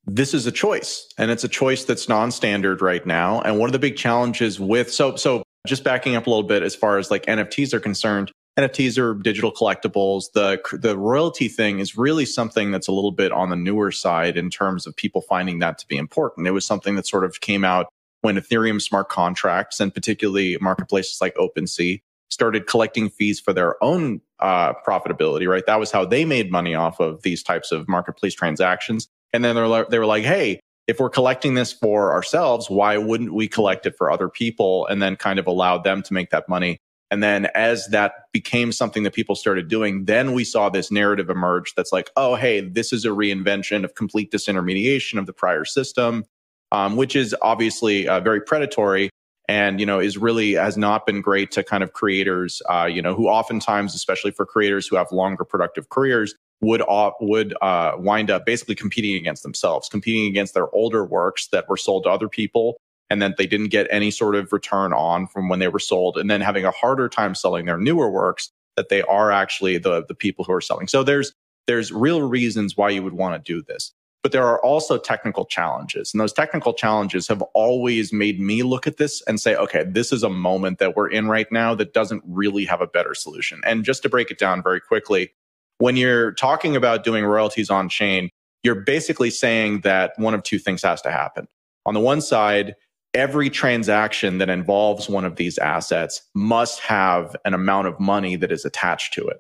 this 0.07 0.35
is 0.35 0.47
a 0.47 0.53
choice, 0.53 1.09
and 1.19 1.31
it's 1.31 1.45
a 1.45 1.49
choice 1.49 1.85
that's 1.85 2.09
non-standard 2.09 2.81
right 2.81 3.05
now. 3.05 3.41
And 3.41 3.59
one 3.59 3.69
of 3.69 3.73
the 3.73 3.79
big 3.79 3.97
challenges 3.97 4.61
with 4.61 4.93
so 4.93 5.17
so 5.17 5.43
just 5.67 5.83
backing 5.83 6.15
up 6.15 6.27
a 6.27 6.31
little 6.31 6.47
bit 6.47 6.63
as 6.63 6.77
far 6.77 6.99
as 6.99 7.11
like 7.11 7.27
NFTs 7.27 7.75
are 7.75 7.81
concerned, 7.81 8.31
NFTs 8.59 8.99
are 8.99 9.15
digital 9.15 9.53
collectibles. 9.53 10.33
The 10.33 10.61
the 10.73 10.97
royalty 10.97 11.49
thing 11.49 11.81
is 11.81 11.97
really 11.97 12.25
something 12.25 12.71
that's 12.71 12.89
a 12.89 12.93
little 12.93 13.13
bit 13.13 13.33
on 13.33 13.51
the 13.51 13.57
newer 13.57 13.91
side 13.91 14.37
in 14.37 14.49
terms 14.49 14.87
of 14.87 14.95
people 14.97 15.21
finding 15.21 15.59
that 15.59 15.79
to 15.79 15.89
be 15.89 15.97
important. 15.97 16.47
It 16.47 16.53
was 16.53 16.65
something 16.65 16.95
that 16.95 17.07
sort 17.07 17.25
of 17.25 17.41
came 17.41 17.65
out 17.65 17.89
when 18.23 18.37
Ethereum 18.37 18.81
smart 18.81 19.09
contracts 19.09 19.81
and 19.81 19.93
particularly 19.93 20.57
marketplaces 20.61 21.21
like 21.21 21.35
OpenSea 21.35 22.01
started 22.31 22.67
collecting 22.67 23.09
fees 23.11 23.41
for 23.41 23.53
their 23.53 23.83
own 23.85 24.21
uh, 24.41 24.73
profitability. 24.87 25.49
Right, 25.49 25.67
that 25.67 25.81
was 25.81 25.91
how 25.91 26.05
they 26.05 26.25
made 26.25 26.51
money 26.51 26.75
off 26.75 27.01
of 27.01 27.23
these 27.23 27.43
types 27.43 27.73
of 27.73 27.89
marketplace 27.89 28.35
transactions. 28.35 29.09
And 29.37 29.45
then 29.45 29.55
they 29.55 29.63
were, 29.63 29.87
they 29.89 29.99
were 29.99 30.07
like, 30.07 30.25
"Hey, 30.25 30.61
if 30.87 30.99
we're 30.99 31.11
collecting 31.11 31.55
this 31.55 31.73
for 31.73 32.13
ourselves, 32.13 32.69
why 32.69 32.97
wouldn't 32.99 33.33
we 33.33 33.49
collect 33.49 33.87
it 33.87 33.97
for 33.97 34.11
other 34.11 34.29
people 34.29 34.87
and 34.87 35.01
then 35.01 35.17
kind 35.17 35.39
of 35.39 35.47
allow 35.47 35.79
them 35.79 36.03
to 36.03 36.13
make 36.13 36.31
that 36.31 36.49
money?" 36.49 36.79
And 37.11 37.23
then 37.23 37.47
as 37.55 37.87
that 37.89 38.33
became 38.33 38.73
something 38.73 39.05
that 39.05 39.15
people 39.15 39.37
started 39.37 39.69
doing, 39.69 40.07
then 40.07 40.33
we 40.33 40.43
saw 40.43 40.69
this 40.69 40.91
narrative 40.91 41.31
emerge 41.31 41.73
that's 41.77 41.93
like, 41.93 42.11
oh, 42.17 42.35
hey, 42.35 42.61
this 42.61 42.93
is 42.93 43.05
a 43.05 43.11
reinvention 43.11 43.85
of 43.85 43.95
complete 43.95 44.33
disintermediation 44.33 45.19
of 45.19 45.27
the 45.27 45.33
prior 45.33 45.65
system, 45.65 46.25
um, 46.73 46.97
which 46.97 47.15
is 47.15 47.35
obviously 47.43 48.09
uh, 48.09 48.19
very 48.19 48.41
predatory 48.41 49.11
and 49.49 49.79
you 49.81 49.87
know 49.87 50.01
is 50.01 50.19
really 50.19 50.53
has 50.55 50.77
not 50.77 51.07
been 51.07 51.21
great 51.21 51.51
to 51.53 51.63
kind 51.63 51.83
of 51.83 51.93
creators 51.93 52.61
uh, 52.69 52.89
you 52.91 53.01
know 53.01 53.15
who 53.15 53.29
oftentimes 53.29 53.95
especially 53.95 54.31
for 54.31 54.45
creators 54.45 54.87
who 54.87 54.97
have 54.97 55.11
longer 55.13 55.45
productive 55.45 55.89
careers 55.89 56.35
would 56.61 56.83
uh, 56.83 57.11
would 57.21 57.55
uh, 57.61 57.93
wind 57.99 58.31
up 58.31 58.47
basically 58.47 58.75
competing 58.75 59.17
against 59.17 59.43
themselves 59.43 59.89
competing 59.89 60.27
against 60.27 60.55
their 60.55 60.75
older 60.75 61.05
works 61.05 61.49
that 61.49 61.69
were 61.69 61.77
sold 61.77 62.05
to 62.05 62.11
other 62.11 62.29
people 62.29 62.77
and 63.09 63.23
that 63.23 63.37
they 63.37 63.47
didn't 63.47 63.69
get 63.69 63.87
any 63.91 64.11
sort 64.11 64.35
of 64.35 64.53
return 64.53 64.93
on 64.93 65.27
from 65.27 65.49
when 65.49 65.59
they 65.59 65.69
were 65.69 65.79
sold 65.79 66.17
and 66.17 66.31
then 66.31 66.41
having 66.41 66.65
a 66.65 66.71
harder 66.71 67.09
time 67.09 67.35
selling 67.35 67.67
their 67.67 67.79
newer 67.79 68.11
works 68.11 68.51
that 68.77 68.89
they 68.89 69.03
are 69.03 69.31
actually 69.31 69.79
the 69.79 70.05
the 70.07 70.15
people 70.15 70.45
who 70.45 70.53
are 70.53 70.61
selling 70.61 70.87
so 70.87 71.03
there's 71.03 71.33
there's 71.67 71.93
real 71.93 72.23
reasons 72.23 72.77
why 72.77 72.89
you 72.89 73.03
would 73.03 73.15
want 73.15 73.35
to 73.35 73.53
do 73.53 73.63
this 73.63 73.93
but 74.27 74.33
there 74.33 74.45
are 74.45 74.61
also 74.65 74.99
technical 74.99 75.45
challenges. 75.45 76.13
And 76.13 76.21
those 76.21 76.33
technical 76.33 76.75
challenges 76.75 77.29
have 77.29 77.43
always 77.55 78.13
made 78.13 78.41
me 78.41 78.65
look 78.65 78.89
at 78.89 78.97
this 78.97 79.23
and 79.29 79.41
say, 79.41 79.55
okay, 79.55 79.85
this 79.87 80.11
is 80.11 80.25
a 80.25 80.29
moment 80.29 80.81
that 80.81 80.97
we're 80.97 81.09
in 81.09 81.29
right 81.29 81.47
now 81.53 81.77
that 81.77 81.95
doesn't 81.95 82.25
really 82.27 82.65
have 82.65 82.81
a 82.81 82.89
better 82.89 83.15
solution. 83.15 83.61
And 83.65 83.85
just 83.85 84.03
to 84.03 84.09
break 84.09 84.33
it 84.33 84.39
down 84.41 84.65
very 84.65 84.81
quickly, 84.81 85.31
when 85.79 85.97
you're 85.97 86.33
talking 86.33 86.77
about 86.77 87.05
doing 87.05 87.25
royalties 87.25 87.71
on 87.71 87.89
chain, 87.89 88.31
you're 88.63 88.75
basically 88.75 89.31
saying 89.31 89.81
that 89.81 90.13
one 90.17 90.35
of 90.35 90.43
two 90.43 90.59
things 90.59 90.83
has 90.83 91.03
to 91.03 91.11
happen. 91.11 91.47
On 91.85 91.95
the 91.95 92.01
one 92.01 92.21
side, 92.21 92.75
every 93.15 93.49
transaction 93.49 94.39
that 94.39 94.49
involves 94.49 95.09
one 95.09 95.25
of 95.25 95.37
these 95.37 95.59
assets 95.59 96.23
must 96.35 96.81
have 96.81 97.37
an 97.45 97.55
amount 97.55 97.87
of 97.87 97.99
money 98.01 98.37
that 98.37 98.53
is 98.53 98.65
attached 98.65 99.15
to 99.15 99.27
it. 99.27 99.39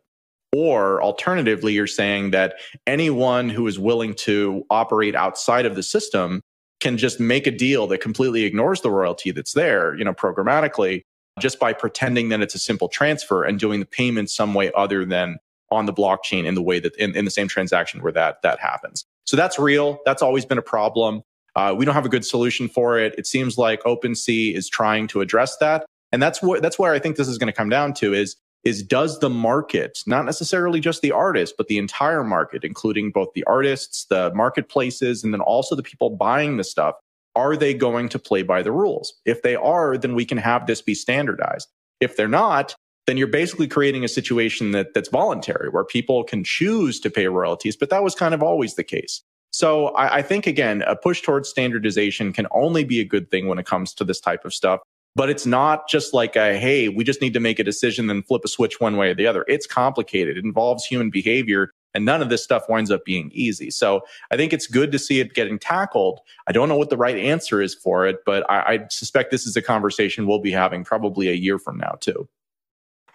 Or 0.54 1.02
alternatively, 1.02 1.72
you're 1.72 1.86
saying 1.86 2.30
that 2.30 2.54
anyone 2.86 3.48
who 3.48 3.66
is 3.66 3.78
willing 3.78 4.14
to 4.14 4.64
operate 4.70 5.14
outside 5.14 5.66
of 5.66 5.74
the 5.74 5.82
system 5.82 6.40
can 6.80 6.96
just 6.96 7.18
make 7.18 7.46
a 7.46 7.50
deal 7.50 7.86
that 7.88 8.00
completely 8.00 8.44
ignores 8.44 8.80
the 8.80 8.90
royalty 8.90 9.30
that's 9.32 9.52
there, 9.52 9.94
you 9.96 10.04
know, 10.04 10.14
programmatically, 10.14 11.02
just 11.40 11.58
by 11.58 11.72
pretending 11.72 12.28
that 12.28 12.40
it's 12.40 12.54
a 12.54 12.58
simple 12.58 12.88
transfer 12.88 13.42
and 13.44 13.58
doing 13.58 13.80
the 13.80 13.86
payment 13.86 14.30
some 14.30 14.54
way 14.54 14.70
other 14.74 15.04
than 15.04 15.38
on 15.70 15.86
the 15.86 15.92
blockchain 15.92 16.44
in 16.44 16.54
the 16.54 16.62
way 16.62 16.78
that 16.80 16.94
in, 16.96 17.16
in 17.16 17.24
the 17.24 17.30
same 17.30 17.48
transaction 17.48 18.02
where 18.02 18.12
that 18.12 18.42
that 18.42 18.58
happens. 18.60 19.04
So 19.24 19.36
that's 19.36 19.58
real. 19.58 19.98
That's 20.04 20.22
always 20.22 20.44
been 20.44 20.58
a 20.58 20.62
problem. 20.62 21.22
Uh, 21.54 21.74
we 21.76 21.84
don't 21.84 21.94
have 21.94 22.06
a 22.06 22.10
good 22.10 22.24
solution 22.24 22.68
for 22.68 22.98
it. 22.98 23.14
It 23.16 23.26
seems 23.26 23.56
like 23.56 23.82
OpenSea 23.82 24.54
is 24.54 24.68
trying 24.68 25.08
to 25.08 25.20
address 25.20 25.56
that, 25.58 25.86
and 26.12 26.22
that's 26.22 26.42
what 26.42 26.62
that's 26.62 26.78
where 26.78 26.92
I 26.92 26.98
think 26.98 27.16
this 27.16 27.28
is 27.28 27.38
going 27.38 27.52
to 27.52 27.56
come 27.56 27.68
down 27.68 27.94
to 27.94 28.14
is 28.14 28.36
is 28.64 28.82
does 28.82 29.20
the 29.20 29.30
market, 29.30 30.00
not 30.08 30.24
necessarily 30.24 30.80
just 30.80 31.00
the 31.00 31.12
artist, 31.12 31.54
but 31.56 31.68
the 31.68 31.78
entire 31.78 32.24
market, 32.24 32.64
including 32.64 33.12
both 33.12 33.28
the 33.32 33.44
artists, 33.44 34.06
the 34.06 34.32
marketplaces, 34.34 35.22
and 35.22 35.32
then 35.32 35.40
also 35.40 35.76
the 35.76 35.84
people 35.84 36.10
buying 36.10 36.56
the 36.56 36.64
stuff, 36.64 36.96
are 37.36 37.56
they 37.56 37.72
going 37.72 38.08
to 38.08 38.18
play 38.18 38.42
by 38.42 38.62
the 38.62 38.72
rules? 38.72 39.14
If 39.24 39.42
they 39.42 39.54
are, 39.54 39.96
then 39.96 40.16
we 40.16 40.24
can 40.24 40.38
have 40.38 40.66
this 40.66 40.82
be 40.82 40.94
standardized. 40.94 41.68
If 42.00 42.16
they're 42.16 42.26
not, 42.26 42.74
then 43.06 43.16
you're 43.16 43.26
basically 43.26 43.68
creating 43.68 44.04
a 44.04 44.08
situation 44.08 44.72
that, 44.72 44.94
that's 44.94 45.08
voluntary 45.08 45.68
where 45.68 45.84
people 45.84 46.24
can 46.24 46.44
choose 46.44 47.00
to 47.00 47.10
pay 47.10 47.28
royalties, 47.28 47.76
but 47.76 47.90
that 47.90 48.02
was 48.02 48.14
kind 48.14 48.34
of 48.34 48.42
always 48.42 48.74
the 48.74 48.84
case. 48.84 49.22
So 49.50 49.88
I, 49.88 50.16
I 50.16 50.22
think 50.22 50.46
again, 50.46 50.82
a 50.82 50.96
push 50.96 51.22
towards 51.22 51.48
standardization 51.48 52.32
can 52.32 52.46
only 52.50 52.84
be 52.84 53.00
a 53.00 53.04
good 53.04 53.30
thing 53.30 53.46
when 53.46 53.58
it 53.58 53.66
comes 53.66 53.94
to 53.94 54.04
this 54.04 54.20
type 54.20 54.44
of 54.44 54.52
stuff 54.52 54.80
but 55.16 55.30
it's 55.30 55.46
not 55.46 55.88
just 55.88 56.12
like 56.12 56.36
a, 56.36 56.58
hey, 56.58 56.90
we 56.90 57.02
just 57.02 57.22
need 57.22 57.32
to 57.32 57.40
make 57.40 57.58
a 57.58 57.64
decision, 57.64 58.06
then 58.06 58.22
flip 58.22 58.44
a 58.44 58.48
switch 58.48 58.80
one 58.80 58.98
way 58.98 59.10
or 59.10 59.14
the 59.14 59.26
other. 59.26 59.46
It's 59.48 59.66
complicated. 59.66 60.36
It 60.36 60.44
involves 60.44 60.84
human 60.84 61.08
behavior. 61.10 61.70
And 61.94 62.04
none 62.04 62.20
of 62.20 62.28
this 62.28 62.44
stuff 62.44 62.68
winds 62.68 62.90
up 62.90 63.06
being 63.06 63.30
easy. 63.32 63.70
So 63.70 64.02
I 64.30 64.36
think 64.36 64.52
it's 64.52 64.66
good 64.66 64.92
to 64.92 64.98
see 64.98 65.18
it 65.18 65.32
getting 65.32 65.58
tackled. 65.58 66.20
I 66.46 66.52
don't 66.52 66.68
know 66.68 66.76
what 66.76 66.90
the 66.90 66.98
right 66.98 67.16
answer 67.16 67.62
is 67.62 67.74
for 67.74 68.06
it, 68.06 68.18
but 68.26 68.44
I, 68.50 68.74
I 68.74 68.86
suspect 68.90 69.30
this 69.30 69.46
is 69.46 69.56
a 69.56 69.62
conversation 69.62 70.26
we'll 70.26 70.38
be 70.38 70.52
having 70.52 70.84
probably 70.84 71.30
a 71.30 71.32
year 71.32 71.58
from 71.58 71.78
now, 71.78 71.96
too. 71.98 72.28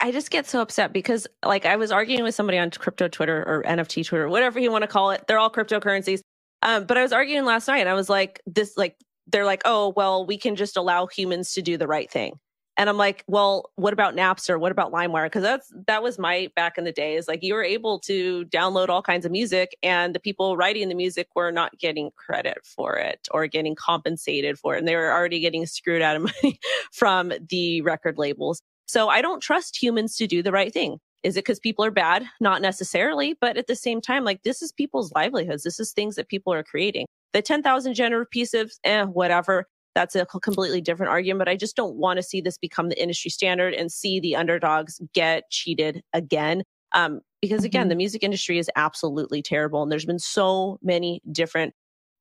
I 0.02 0.12
just 0.12 0.32
get 0.32 0.48
so 0.48 0.62
upset 0.62 0.92
because, 0.94 1.28
like, 1.46 1.66
I 1.66 1.76
was 1.76 1.92
arguing 1.92 2.24
with 2.24 2.34
somebody 2.34 2.58
on 2.58 2.72
crypto 2.72 3.08
Twitter 3.08 3.44
or 3.48 3.64
NFT 3.64 4.06
Twitter, 4.06 4.28
whatever 4.28 4.60
you 4.60 4.72
want 4.72 4.82
to 4.82 4.88
call 4.88 5.12
it. 5.12 5.26
They're 5.28 5.38
all 5.38 5.52
cryptocurrencies. 5.52 6.22
Um, 6.64 6.86
but 6.86 6.98
I 6.98 7.04
was 7.04 7.14
arguing 7.14 7.46
last 7.46 7.68
night 7.68 7.80
and 7.80 7.90
I 7.90 7.94
was 7.94 8.10
like, 8.10 8.42
this, 8.48 8.78
like, 8.78 8.96
they're 9.28 9.46
like, 9.46 9.62
oh, 9.64 9.94
well, 9.96 10.26
we 10.26 10.38
can 10.38 10.56
just 10.56 10.76
allow 10.76 11.06
humans 11.06 11.54
to 11.54 11.62
do 11.62 11.78
the 11.78 11.88
right 11.88 12.10
thing. 12.10 12.34
And 12.78 12.90
I'm 12.90 12.98
like, 12.98 13.24
well, 13.28 13.70
what 13.76 13.94
about 13.94 14.16
Napster? 14.16 14.60
What 14.60 14.72
about 14.72 14.92
LimeWire? 14.92 15.26
Because 15.26 15.44
that's 15.44 15.72
that 15.88 16.02
was 16.02 16.18
my 16.18 16.50
back 16.56 16.78
in 16.78 16.84
the 16.84 16.92
day. 16.92 17.16
Is 17.16 17.28
like 17.28 17.44
you 17.44 17.54
were 17.54 17.64
able 17.64 18.00
to 18.00 18.46
download 18.46 18.90
all 18.90 19.04
kinds 19.04 19.26
of 19.26 19.32
music, 19.32 19.78
and 19.84 20.16
the 20.16 20.20
people 20.20 20.56
writing 20.58 20.88
the 20.90 20.96
music 20.96 21.28
were 21.36 21.52
not 21.52 21.78
getting 21.78 22.12
credit 22.16 22.60
for 22.64 22.96
it 22.96 23.28
or 23.32 23.46
getting 23.46 23.76
compensated 23.76 24.58
for 24.58 24.76
it, 24.76 24.80
and 24.80 24.88
they 24.88 24.96
were 24.96 25.12
already 25.12 25.42
getting 25.42 25.66
screwed 25.66 26.02
out 26.02 26.16
of 26.16 26.22
money 26.44 26.60
from 26.92 27.34
the 27.50 27.82
record 27.82 28.18
labels. 28.18 28.62
So 28.86 29.10
I 29.10 29.22
don't 29.22 29.42
trust 29.42 29.82
humans 29.82 30.16
to 30.18 30.28
do 30.28 30.44
the 30.44 30.52
right 30.52 30.74
thing. 30.74 30.98
Is 31.24 31.38
it 31.38 31.46
because 31.46 31.60
people 31.60 31.86
are 31.86 31.92
bad? 31.92 32.26
Not 32.40 32.62
necessarily, 32.62 33.36
but 33.40 33.58
at 33.58 33.68
the 33.68 33.76
same 33.76 34.02
time, 34.02 34.24
like 34.24 34.44
this 34.44 34.62
is 34.62 34.72
people's 34.72 35.12
livelihoods. 35.14 35.64
This 35.64 35.80
is 35.80 35.92
things 35.92 36.16
that 36.16 36.30
people 36.30 36.52
are 36.54 36.64
creating. 36.64 37.06
The 37.34 37.42
10,000 37.42 37.94
gender 37.94 38.26
piece 38.26 38.54
of, 38.54 38.72
eh, 38.84 39.04
whatever. 39.04 39.68
That's 39.94 40.16
a 40.16 40.26
completely 40.26 40.82
different 40.82 41.12
argument, 41.12 41.40
but 41.40 41.50
I 41.50 41.58
just 41.58 41.76
don't 41.76 41.96
want 41.96 42.18
to 42.18 42.24
see 42.24 42.42
this 42.42 42.58
become 42.58 42.90
the 42.90 43.02
industry 43.02 43.30
standard 43.30 43.74
and 43.74 43.92
see 43.92 44.20
the 44.20 44.36
underdogs 44.36 45.02
get 45.14 45.50
cheated 45.52 46.02
again. 46.14 46.64
Um, 46.94 47.22
because 47.42 47.64
again, 47.64 47.84
mm-hmm. 47.84 47.90
the 47.90 47.96
music 47.96 48.24
industry 48.24 48.58
is 48.58 48.70
absolutely 48.76 49.42
terrible. 49.42 49.84
And 49.84 49.92
there's 49.92 50.06
been 50.06 50.20
so 50.20 50.80
many 50.82 51.22
different 51.32 51.74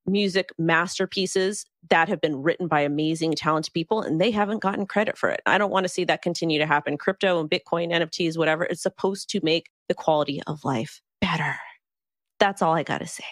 music 0.05 0.51
masterpieces 0.57 1.65
that 1.89 2.09
have 2.09 2.21
been 2.21 2.41
written 2.41 2.67
by 2.67 2.81
amazing, 2.81 3.33
talented 3.33 3.73
people, 3.73 4.01
and 4.01 4.19
they 4.19 4.31
haven't 4.31 4.61
gotten 4.61 4.85
credit 4.85 5.17
for 5.17 5.29
it. 5.29 5.41
I 5.45 5.57
don't 5.57 5.71
want 5.71 5.83
to 5.85 5.89
see 5.89 6.03
that 6.05 6.21
continue 6.21 6.59
to 6.59 6.65
happen. 6.65 6.97
Crypto 6.97 7.39
and 7.39 7.49
Bitcoin, 7.49 7.91
NFTs, 7.91 8.37
whatever, 8.37 8.63
it's 8.63 8.83
supposed 8.83 9.29
to 9.29 9.39
make 9.43 9.69
the 9.87 9.93
quality 9.93 10.41
of 10.47 10.63
life 10.63 11.01
better. 11.19 11.55
That's 12.39 12.61
all 12.61 12.73
I 12.73 12.83
got 12.83 12.99
to 12.99 13.07
say. 13.07 13.25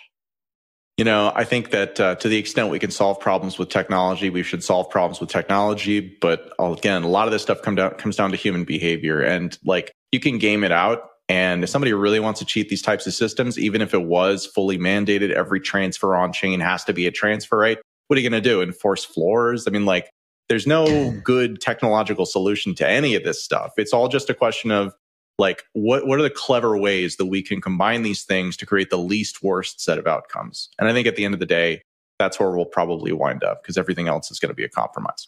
You 0.98 1.06
know, 1.06 1.32
I 1.34 1.46
think 1.46 1.72
that 1.72 1.98
uh, 1.98 2.16
to 2.16 2.28
the 2.28 2.38
extent 2.38 2.70
we 2.70 2.78
can 2.78 2.92
solve 2.92 3.22
problems 3.22 3.58
with 3.58 3.70
technology, 3.70 4.30
we 4.30 4.44
should 4.44 4.62
solve 4.62 4.90
problems 4.90 5.22
with 5.22 5.30
technology. 5.30 6.02
But 6.20 6.52
again, 6.60 7.04
a 7.04 7.08
lot 7.08 7.26
of 7.26 7.32
this 7.32 7.42
stuff 7.42 7.62
come 7.62 7.76
down, 7.76 7.92
comes 7.92 8.18
down 8.18 8.32
to 8.32 8.38
human 8.38 8.66
behavior. 8.66 9.22
And 9.22 9.58
like 9.64 9.94
you 10.12 10.20
can 10.20 10.40
game 10.40 10.66
it 10.66 10.74
out. 10.74 11.04
And 11.30 11.64
if 11.64 11.70
somebody 11.70 11.94
really 11.94 12.20
wants 12.20 12.40
to 12.40 12.46
cheat 12.46 12.70
these 12.70 12.82
types 12.82 13.06
of 13.06 13.14
systems, 13.14 13.58
even 13.60 13.82
if 13.82 13.94
it 13.94 14.04
was 14.04 14.48
fully 14.48 14.80
mandated, 14.80 15.32
every 15.32 15.60
transfer 15.60 16.16
on 16.16 16.34
chain 16.34 16.60
has 16.60 16.84
to 16.86 16.94
be 16.94 17.06
a 17.06 17.12
transfer, 17.12 17.58
right? 17.58 17.78
What 18.08 18.18
are 18.18 18.22
you 18.22 18.30
going 18.30 18.42
to 18.42 18.50
do? 18.50 18.64
Enforce 18.64 19.06
floors? 19.06 19.68
I 19.68 19.72
mean, 19.72 19.86
like, 19.86 20.10
there's 20.50 20.66
no 20.66 21.12
good 21.24 21.62
technological 21.62 22.26
solution 22.26 22.74
to 22.76 22.90
any 22.90 23.14
of 23.14 23.24
this 23.24 23.44
stuff. 23.44 23.74
It's 23.78 23.94
all 23.94 24.08
just 24.08 24.32
a 24.32 24.34
question 24.34 24.72
of 24.72 24.96
like 25.40 25.64
what 25.74 26.06
what 26.06 26.20
are 26.20 26.24
the 26.24 26.30
clever 26.30 26.78
ways 26.78 27.16
that 27.16 27.26
we 27.26 27.42
can 27.42 27.62
combine 27.62 28.04
these 28.04 28.24
things 28.24 28.58
to 28.58 28.66
create 28.66 28.90
the 28.90 28.98
least 28.98 29.42
worst 29.42 29.82
set 29.82 29.98
of 29.98 30.06
outcomes 30.06 30.70
and 30.78 30.88
i 30.88 30.94
think 30.94 31.08
at 31.08 31.16
the 31.16 31.26
end 31.26 31.34
of 31.34 31.40
the 31.40 31.46
day 31.46 31.82
that's 32.20 32.40
where 32.40 32.52
we'll 32.52 32.66
probably 32.66 33.14
wind 33.14 33.44
up 33.44 33.64
because 33.64 33.78
everything 33.78 34.08
else 34.08 34.30
is 34.30 34.40
going 34.40 34.50
to 34.50 34.56
be 34.56 34.66
a 34.66 34.70
compromise 34.70 35.28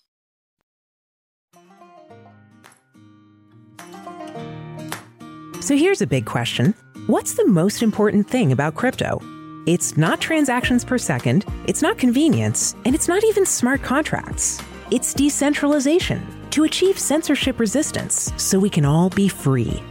so 5.62 5.78
here's 5.78 6.02
a 6.02 6.08
big 6.08 6.26
question. 6.26 6.74
What's 7.06 7.36
the 7.36 7.48
most 7.48 7.84
important 7.84 8.28
thing 8.28 8.52
about 8.52 8.76
crypto? 8.76 9.22
It's 9.68 9.96
not 9.96 10.20
transactions 10.20 10.84
per 10.84 10.98
second 10.98 11.46
it's 11.68 11.84
not 11.84 12.00
convenience 12.00 12.76
and 12.84 12.96
it's 12.96 13.08
not 13.08 13.24
even 13.24 13.46
smart 13.46 13.84
contracts. 13.84 14.62
It's 14.90 15.14
decentralization 15.14 16.22
to 16.50 16.64
achieve 16.64 16.98
censorship 16.98 17.60
resistance 17.60 18.34
so 18.38 18.60
we 18.60 18.70
can 18.70 18.86
all 18.86 19.10
be 19.10 19.28
free. 19.28 19.82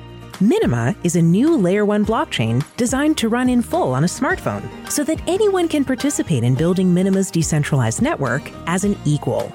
Minima 0.40 0.96
is 1.04 1.16
a 1.16 1.22
new 1.22 1.56
Layer 1.56 1.84
1 1.84 2.04
blockchain 2.04 2.64
designed 2.76 3.16
to 3.18 3.28
run 3.28 3.48
in 3.48 3.62
full 3.62 3.94
on 3.94 4.04
a 4.04 4.08
smartphone 4.08 4.64
so 4.90 5.04
that 5.04 5.20
anyone 5.28 5.68
can 5.68 5.84
participate 5.84 6.42
in 6.42 6.54
building 6.54 6.92
Minima's 6.92 7.30
decentralized 7.30 8.02
network 8.02 8.50
as 8.66 8.84
an 8.84 8.96
equal. 9.04 9.52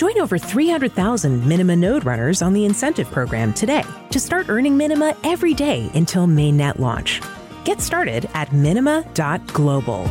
Join 0.00 0.18
over 0.18 0.38
300,000 0.38 1.46
Minima 1.46 1.76
node 1.76 2.06
runners 2.06 2.40
on 2.40 2.54
the 2.54 2.64
incentive 2.64 3.10
program 3.10 3.52
today 3.52 3.84
to 4.08 4.18
start 4.18 4.48
earning 4.48 4.74
Minima 4.74 5.14
every 5.24 5.52
day 5.52 5.90
until 5.92 6.26
mainnet 6.26 6.78
launch. 6.78 7.20
Get 7.64 7.82
started 7.82 8.26
at 8.32 8.50
minima.global. 8.50 10.04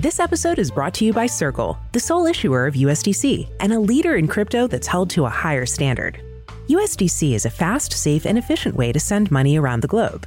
This 0.00 0.18
episode 0.18 0.58
is 0.58 0.72
brought 0.72 0.94
to 0.94 1.04
you 1.04 1.12
by 1.12 1.26
Circle, 1.26 1.78
the 1.92 2.00
sole 2.00 2.26
issuer 2.26 2.66
of 2.66 2.74
USDC 2.74 3.48
and 3.60 3.72
a 3.72 3.78
leader 3.78 4.16
in 4.16 4.26
crypto 4.26 4.66
that's 4.66 4.88
held 4.88 5.10
to 5.10 5.26
a 5.26 5.30
higher 5.30 5.64
standard. 5.64 6.20
USDC 6.66 7.34
is 7.34 7.46
a 7.46 7.50
fast, 7.50 7.92
safe, 7.92 8.26
and 8.26 8.36
efficient 8.36 8.74
way 8.74 8.90
to 8.90 8.98
send 8.98 9.30
money 9.30 9.56
around 9.56 9.82
the 9.82 9.86
globe. 9.86 10.26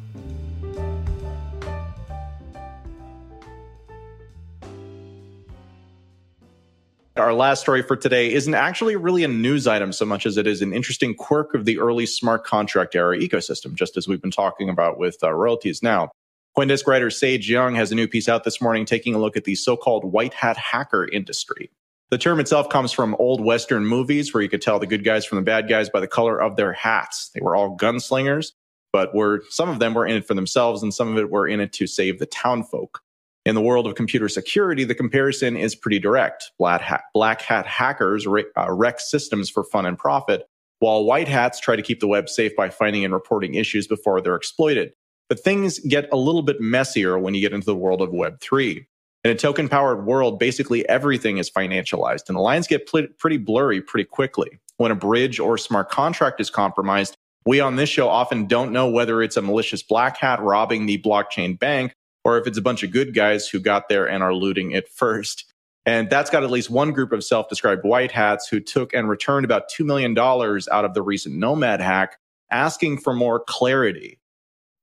Our 7.17 7.33
last 7.33 7.59
story 7.59 7.81
for 7.83 7.97
today 7.97 8.31
isn't 8.31 8.53
actually 8.53 8.95
really 8.95 9.25
a 9.25 9.27
news 9.27 9.67
item 9.67 9.91
so 9.91 10.05
much 10.05 10.25
as 10.25 10.37
it 10.37 10.47
is 10.47 10.61
an 10.61 10.71
interesting 10.71 11.13
quirk 11.13 11.53
of 11.53 11.65
the 11.65 11.77
early 11.77 12.05
smart 12.05 12.45
contract 12.45 12.95
era 12.95 13.17
ecosystem, 13.17 13.73
just 13.73 13.97
as 13.97 14.07
we've 14.07 14.21
been 14.21 14.31
talking 14.31 14.69
about 14.69 14.97
with 14.97 15.17
uh, 15.21 15.29
royalties 15.29 15.83
now. 15.83 16.09
Coindesk 16.57 16.87
writer 16.87 17.09
Sage 17.09 17.49
Young 17.49 17.75
has 17.75 17.91
a 17.91 17.95
new 17.95 18.07
piece 18.07 18.29
out 18.29 18.45
this 18.45 18.61
morning 18.61 18.85
taking 18.85 19.13
a 19.13 19.19
look 19.19 19.35
at 19.35 19.43
the 19.43 19.55
so-called 19.55 20.05
white 20.05 20.33
hat 20.33 20.55
hacker 20.55 21.05
industry. 21.05 21.69
The 22.11 22.17
term 22.17 22.39
itself 22.39 22.69
comes 22.69 22.93
from 22.93 23.15
old 23.15 23.43
Western 23.43 23.85
movies 23.85 24.33
where 24.33 24.41
you 24.41 24.49
could 24.49 24.61
tell 24.61 24.79
the 24.79 24.87
good 24.87 25.03
guys 25.03 25.25
from 25.25 25.35
the 25.35 25.43
bad 25.43 25.67
guys 25.67 25.89
by 25.89 25.99
the 25.99 26.07
color 26.07 26.41
of 26.41 26.55
their 26.55 26.71
hats. 26.71 27.29
They 27.35 27.41
were 27.41 27.57
all 27.57 27.77
gunslingers, 27.77 28.53
but 28.93 29.13
were 29.13 29.43
some 29.49 29.67
of 29.67 29.79
them 29.79 29.93
were 29.93 30.07
in 30.07 30.15
it 30.15 30.25
for 30.25 30.33
themselves 30.33 30.81
and 30.81 30.93
some 30.93 31.09
of 31.09 31.17
it 31.17 31.29
were 31.29 31.47
in 31.47 31.59
it 31.59 31.73
to 31.73 31.87
save 31.87 32.19
the 32.19 32.25
townfolk. 32.25 33.01
In 33.43 33.55
the 33.55 33.61
world 33.61 33.87
of 33.87 33.95
computer 33.95 34.29
security, 34.29 34.83
the 34.83 34.93
comparison 34.93 35.57
is 35.57 35.73
pretty 35.73 35.97
direct. 35.97 36.51
Black 36.59 36.81
hat, 36.81 37.03
black 37.13 37.41
hat 37.41 37.65
hackers 37.65 38.27
uh, 38.27 38.71
wreck 38.71 38.99
systems 38.99 39.49
for 39.49 39.63
fun 39.63 39.87
and 39.87 39.97
profit, 39.97 40.47
while 40.77 41.03
white 41.03 41.27
hats 41.27 41.59
try 41.59 41.75
to 41.75 41.81
keep 41.81 42.01
the 42.01 42.07
web 42.07 42.29
safe 42.29 42.55
by 42.55 42.69
finding 42.69 43.03
and 43.03 43.13
reporting 43.13 43.55
issues 43.55 43.87
before 43.87 44.21
they're 44.21 44.35
exploited. 44.35 44.93
But 45.27 45.39
things 45.39 45.79
get 45.79 46.07
a 46.11 46.17
little 46.17 46.43
bit 46.43 46.61
messier 46.61 47.17
when 47.17 47.33
you 47.33 47.41
get 47.41 47.53
into 47.53 47.65
the 47.65 47.75
world 47.75 48.01
of 48.01 48.09
Web3. 48.09 48.85
In 49.23 49.31
a 49.31 49.35
token 49.35 49.69
powered 49.69 50.05
world, 50.05 50.37
basically 50.37 50.87
everything 50.87 51.39
is 51.39 51.49
financialized, 51.49 52.27
and 52.27 52.35
the 52.35 52.41
lines 52.41 52.67
get 52.67 52.87
pl- 52.87 53.07
pretty 53.17 53.37
blurry 53.37 53.81
pretty 53.81 54.05
quickly. 54.05 54.59
When 54.77 54.91
a 54.91 54.95
bridge 54.95 55.39
or 55.39 55.57
smart 55.57 55.89
contract 55.89 56.39
is 56.41 56.49
compromised, 56.51 57.15
we 57.45 57.59
on 57.59 57.75
this 57.75 57.89
show 57.89 58.07
often 58.07 58.45
don't 58.45 58.71
know 58.71 58.87
whether 58.87 59.21
it's 59.23 59.37
a 59.37 59.41
malicious 59.41 59.81
black 59.81 60.17
hat 60.17 60.41
robbing 60.41 60.85
the 60.85 61.01
blockchain 61.01 61.57
bank 61.57 61.95
or 62.23 62.37
if 62.37 62.47
it's 62.47 62.57
a 62.57 62.61
bunch 62.61 62.83
of 62.83 62.91
good 62.91 63.13
guys 63.13 63.47
who 63.47 63.59
got 63.59 63.89
there 63.89 64.07
and 64.07 64.23
are 64.23 64.33
looting 64.33 64.71
it 64.71 64.87
first. 64.89 65.45
And 65.85 66.09
that's 66.09 66.29
got 66.29 66.43
at 66.43 66.51
least 66.51 66.69
one 66.69 66.91
group 66.91 67.11
of 67.11 67.23
self 67.23 67.49
described 67.49 67.83
white 67.83 68.11
hats 68.11 68.47
who 68.47 68.59
took 68.59 68.93
and 68.93 69.09
returned 69.09 69.45
about 69.45 69.63
$2 69.71 69.85
million 69.85 70.17
out 70.17 70.85
of 70.85 70.93
the 70.93 71.01
recent 71.01 71.35
Nomad 71.35 71.81
hack, 71.81 72.17
asking 72.51 72.99
for 72.99 73.13
more 73.13 73.39
clarity. 73.39 74.19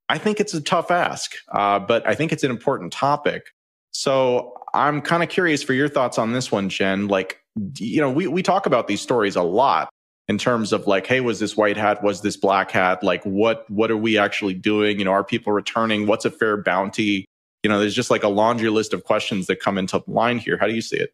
I 0.09 0.19
think 0.19 0.41
it's 0.41 0.55
a 0.55 0.61
tough 0.61 0.91
ask, 0.91 1.35
uh, 1.53 1.79
but 1.79 2.07
I 2.07 2.15
think 2.15 2.33
it's 2.33 2.43
an 2.43 2.51
important 2.51 2.93
topic. 2.93 3.49
So 3.93 4.55
I'm 4.75 5.01
kind 5.01 5.23
of 5.23 5.29
curious 5.29 5.63
for 5.63 5.75
your 5.75 5.89
thoughts 5.89 6.19
on 6.19 6.33
this 6.33 6.51
one, 6.51 6.69
Jen. 6.69 7.09
Like, 7.09 7.41
you 7.79 8.01
know, 8.01 8.11
we, 8.11 8.27
we 8.27 8.43
talk 8.43 8.67
about 8.67 8.89
these 8.89 9.01
stories 9.01 9.37
a 9.37 9.43
lot 9.43 9.91
in 10.29 10.37
terms 10.37 10.73
of 10.73 10.87
like, 10.87 11.07
hey, 11.07 11.21
was 11.21 11.41
this 11.41 11.57
white 11.57 11.77
hat? 11.77 12.03
Was 12.03 12.21
this 12.21 12.37
black 12.37 12.71
hat? 12.71 13.03
Like, 13.03 13.25
what 13.25 13.69
what 13.71 13.91
are 13.91 13.97
we 13.97 14.19
actually 14.19 14.55
doing? 14.55 14.99
You 14.99 15.05
know, 15.05 15.13
are 15.13 15.25
people 15.25 15.53
returning? 15.53 16.07
What's 16.07 16.25
a 16.25 16.31
fair 16.31 16.57
bounty? 16.57 17.25
You 17.63 17.71
know, 17.71 17.81
there's 17.81 17.95
just 17.95 18.11
like 18.11 18.23
a 18.23 18.29
laundry 18.29 18.69
list 18.69 18.93
of 18.93 19.05
questions 19.05 19.47
that 19.47 19.61
come 19.61 19.79
into 19.79 20.03
line 20.07 20.39
here. 20.39 20.59
How 20.59 20.67
do 20.67 20.75
you 20.75 20.83
see 20.83 20.97
it? 20.97 21.11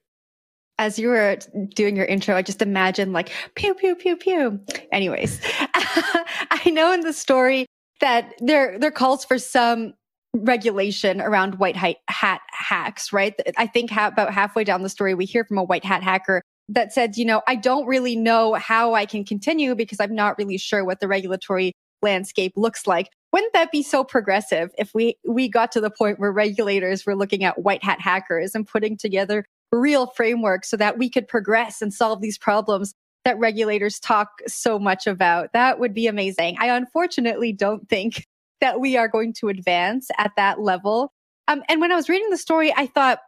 As 0.79 0.99
you 0.99 1.09
were 1.09 1.39
doing 1.75 1.95
your 1.95 2.05
intro, 2.07 2.35
I 2.35 2.43
just 2.43 2.61
imagine 2.61 3.13
like 3.13 3.31
pew 3.55 3.75
pew 3.75 3.95
pew 3.95 4.17
pew. 4.17 4.61
Anyways, 4.91 5.41
I 5.75 6.71
know 6.71 6.93
in 6.93 7.01
the 7.01 7.13
story 7.13 7.67
that 8.01 8.35
there 8.41 8.79
there 8.79 8.91
calls 8.91 9.25
for 9.25 9.39
some 9.39 9.95
regulation 10.35 11.21
around 11.21 11.61
white 11.61 11.77
hat 11.77 11.97
hacks, 12.51 13.13
right? 13.13 13.35
I 13.57 13.69
think 13.69 13.93
about 13.93 14.35
halfway 14.35 14.65
down 14.65 14.83
the 14.83 14.89
story, 14.89 15.15
we 15.15 15.27
hear 15.27 15.45
from 15.45 15.59
a 15.59 15.63
white 15.63 15.85
hat 15.85 16.03
hacker 16.03 16.43
that 16.69 16.93
said, 16.93 17.17
you 17.17 17.25
know, 17.25 17.43
I 17.47 17.57
don't 17.57 17.87
really 17.87 18.17
know 18.17 18.55
how 18.55 18.95
I 18.95 19.07
can 19.07 19.25
continue 19.25 19.75
because 19.75 20.01
I'm 20.01 20.15
not 20.15 20.39
really 20.39 20.59
sure 20.59 20.85
what 20.85 21.01
the 21.01 21.09
regulatory 21.09 21.73
landscape 22.03 22.53
looks 22.57 22.87
like. 22.87 23.09
Wouldn't 23.33 23.53
that 23.53 23.73
be 23.73 23.83
so 23.83 24.05
progressive 24.05 24.71
if 24.79 24.93
we, 24.95 25.17
we 25.27 25.49
got 25.49 25.73
to 25.73 25.81
the 25.81 25.91
point 25.91 26.21
where 26.21 26.33
regulators 26.33 27.05
were 27.05 27.17
looking 27.17 27.45
at 27.45 27.63
white 27.63 27.83
hat 27.83 28.01
hackers 28.01 28.55
and 28.55 28.67
putting 28.67 28.97
together 28.97 29.45
real 29.73 30.07
frameworks 30.07 30.71
so 30.71 30.77
that 30.77 30.99
we 30.99 31.11
could 31.11 31.27
progress 31.27 31.83
and 31.83 31.93
solve 31.93 32.21
these 32.21 32.39
problems 32.39 32.95
that 33.25 33.39
regulators 33.39 33.99
talk 33.99 34.29
so 34.47 34.79
much 34.79 35.07
about? 35.07 35.53
That 35.53 35.81
would 35.81 35.95
be 35.95 36.07
amazing. 36.07 36.57
I 36.61 36.69
unfortunately 36.69 37.53
don't 37.53 37.89
think 37.89 38.27
that 38.61 38.81
we 38.81 38.97
are 38.97 39.09
going 39.09 39.33
to 39.41 39.49
advance 39.49 40.09
at 40.17 40.33
that 40.37 40.61
level. 40.61 41.13
Um, 41.49 41.63
and 41.69 41.81
when 41.81 41.93
I 41.93 41.97
was 41.97 42.09
reading 42.09 42.31
the 42.31 42.39
story, 42.39 42.73
I 42.75 42.87
thought, 42.87 43.19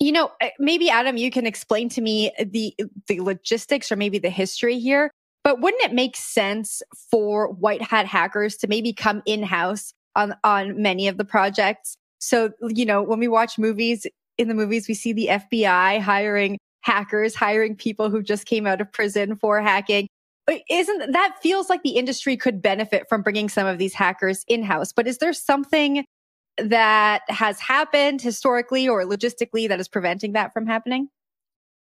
you 0.00 0.12
know, 0.12 0.30
uh, 0.40 0.48
maybe 0.58 0.90
Adam, 0.90 1.16
you 1.16 1.30
can 1.30 1.46
explain 1.46 1.88
to 1.90 2.00
me 2.00 2.32
the 2.38 2.74
the 3.08 3.20
logistics 3.20 3.90
or 3.90 3.96
maybe 3.96 4.18
the 4.18 4.30
history 4.30 4.78
here. 4.78 5.10
But 5.44 5.60
wouldn't 5.60 5.82
it 5.82 5.92
make 5.92 6.16
sense 6.16 6.82
for 7.10 7.50
white 7.52 7.82
hat 7.82 8.06
hackers 8.06 8.56
to 8.58 8.68
maybe 8.68 8.92
come 8.92 9.22
in 9.26 9.42
house 9.42 9.92
on 10.14 10.34
on 10.44 10.80
many 10.80 11.08
of 11.08 11.16
the 11.16 11.24
projects? 11.24 11.96
So 12.20 12.52
you 12.68 12.86
know, 12.86 13.02
when 13.02 13.18
we 13.18 13.28
watch 13.28 13.58
movies, 13.58 14.06
in 14.36 14.48
the 14.48 14.54
movies 14.54 14.88
we 14.88 14.94
see 14.94 15.12
the 15.12 15.28
FBI 15.28 16.00
hiring 16.00 16.58
hackers, 16.82 17.34
hiring 17.34 17.76
people 17.76 18.08
who 18.08 18.22
just 18.22 18.46
came 18.46 18.66
out 18.66 18.80
of 18.80 18.90
prison 18.92 19.36
for 19.36 19.60
hacking. 19.60 20.08
Isn't 20.70 21.12
that 21.12 21.36
feels 21.42 21.68
like 21.68 21.82
the 21.82 21.90
industry 21.90 22.36
could 22.36 22.62
benefit 22.62 23.06
from 23.08 23.20
bringing 23.20 23.50
some 23.50 23.66
of 23.66 23.76
these 23.76 23.92
hackers 23.92 24.44
in 24.48 24.62
house? 24.62 24.92
But 24.92 25.06
is 25.06 25.18
there 25.18 25.34
something 25.34 26.04
that 26.58 27.22
has 27.28 27.60
happened 27.60 28.20
historically 28.20 28.88
or 28.88 29.04
logistically 29.04 29.68
that 29.68 29.80
is 29.80 29.88
preventing 29.88 30.32
that 30.32 30.52
from 30.52 30.66
happening? 30.66 31.08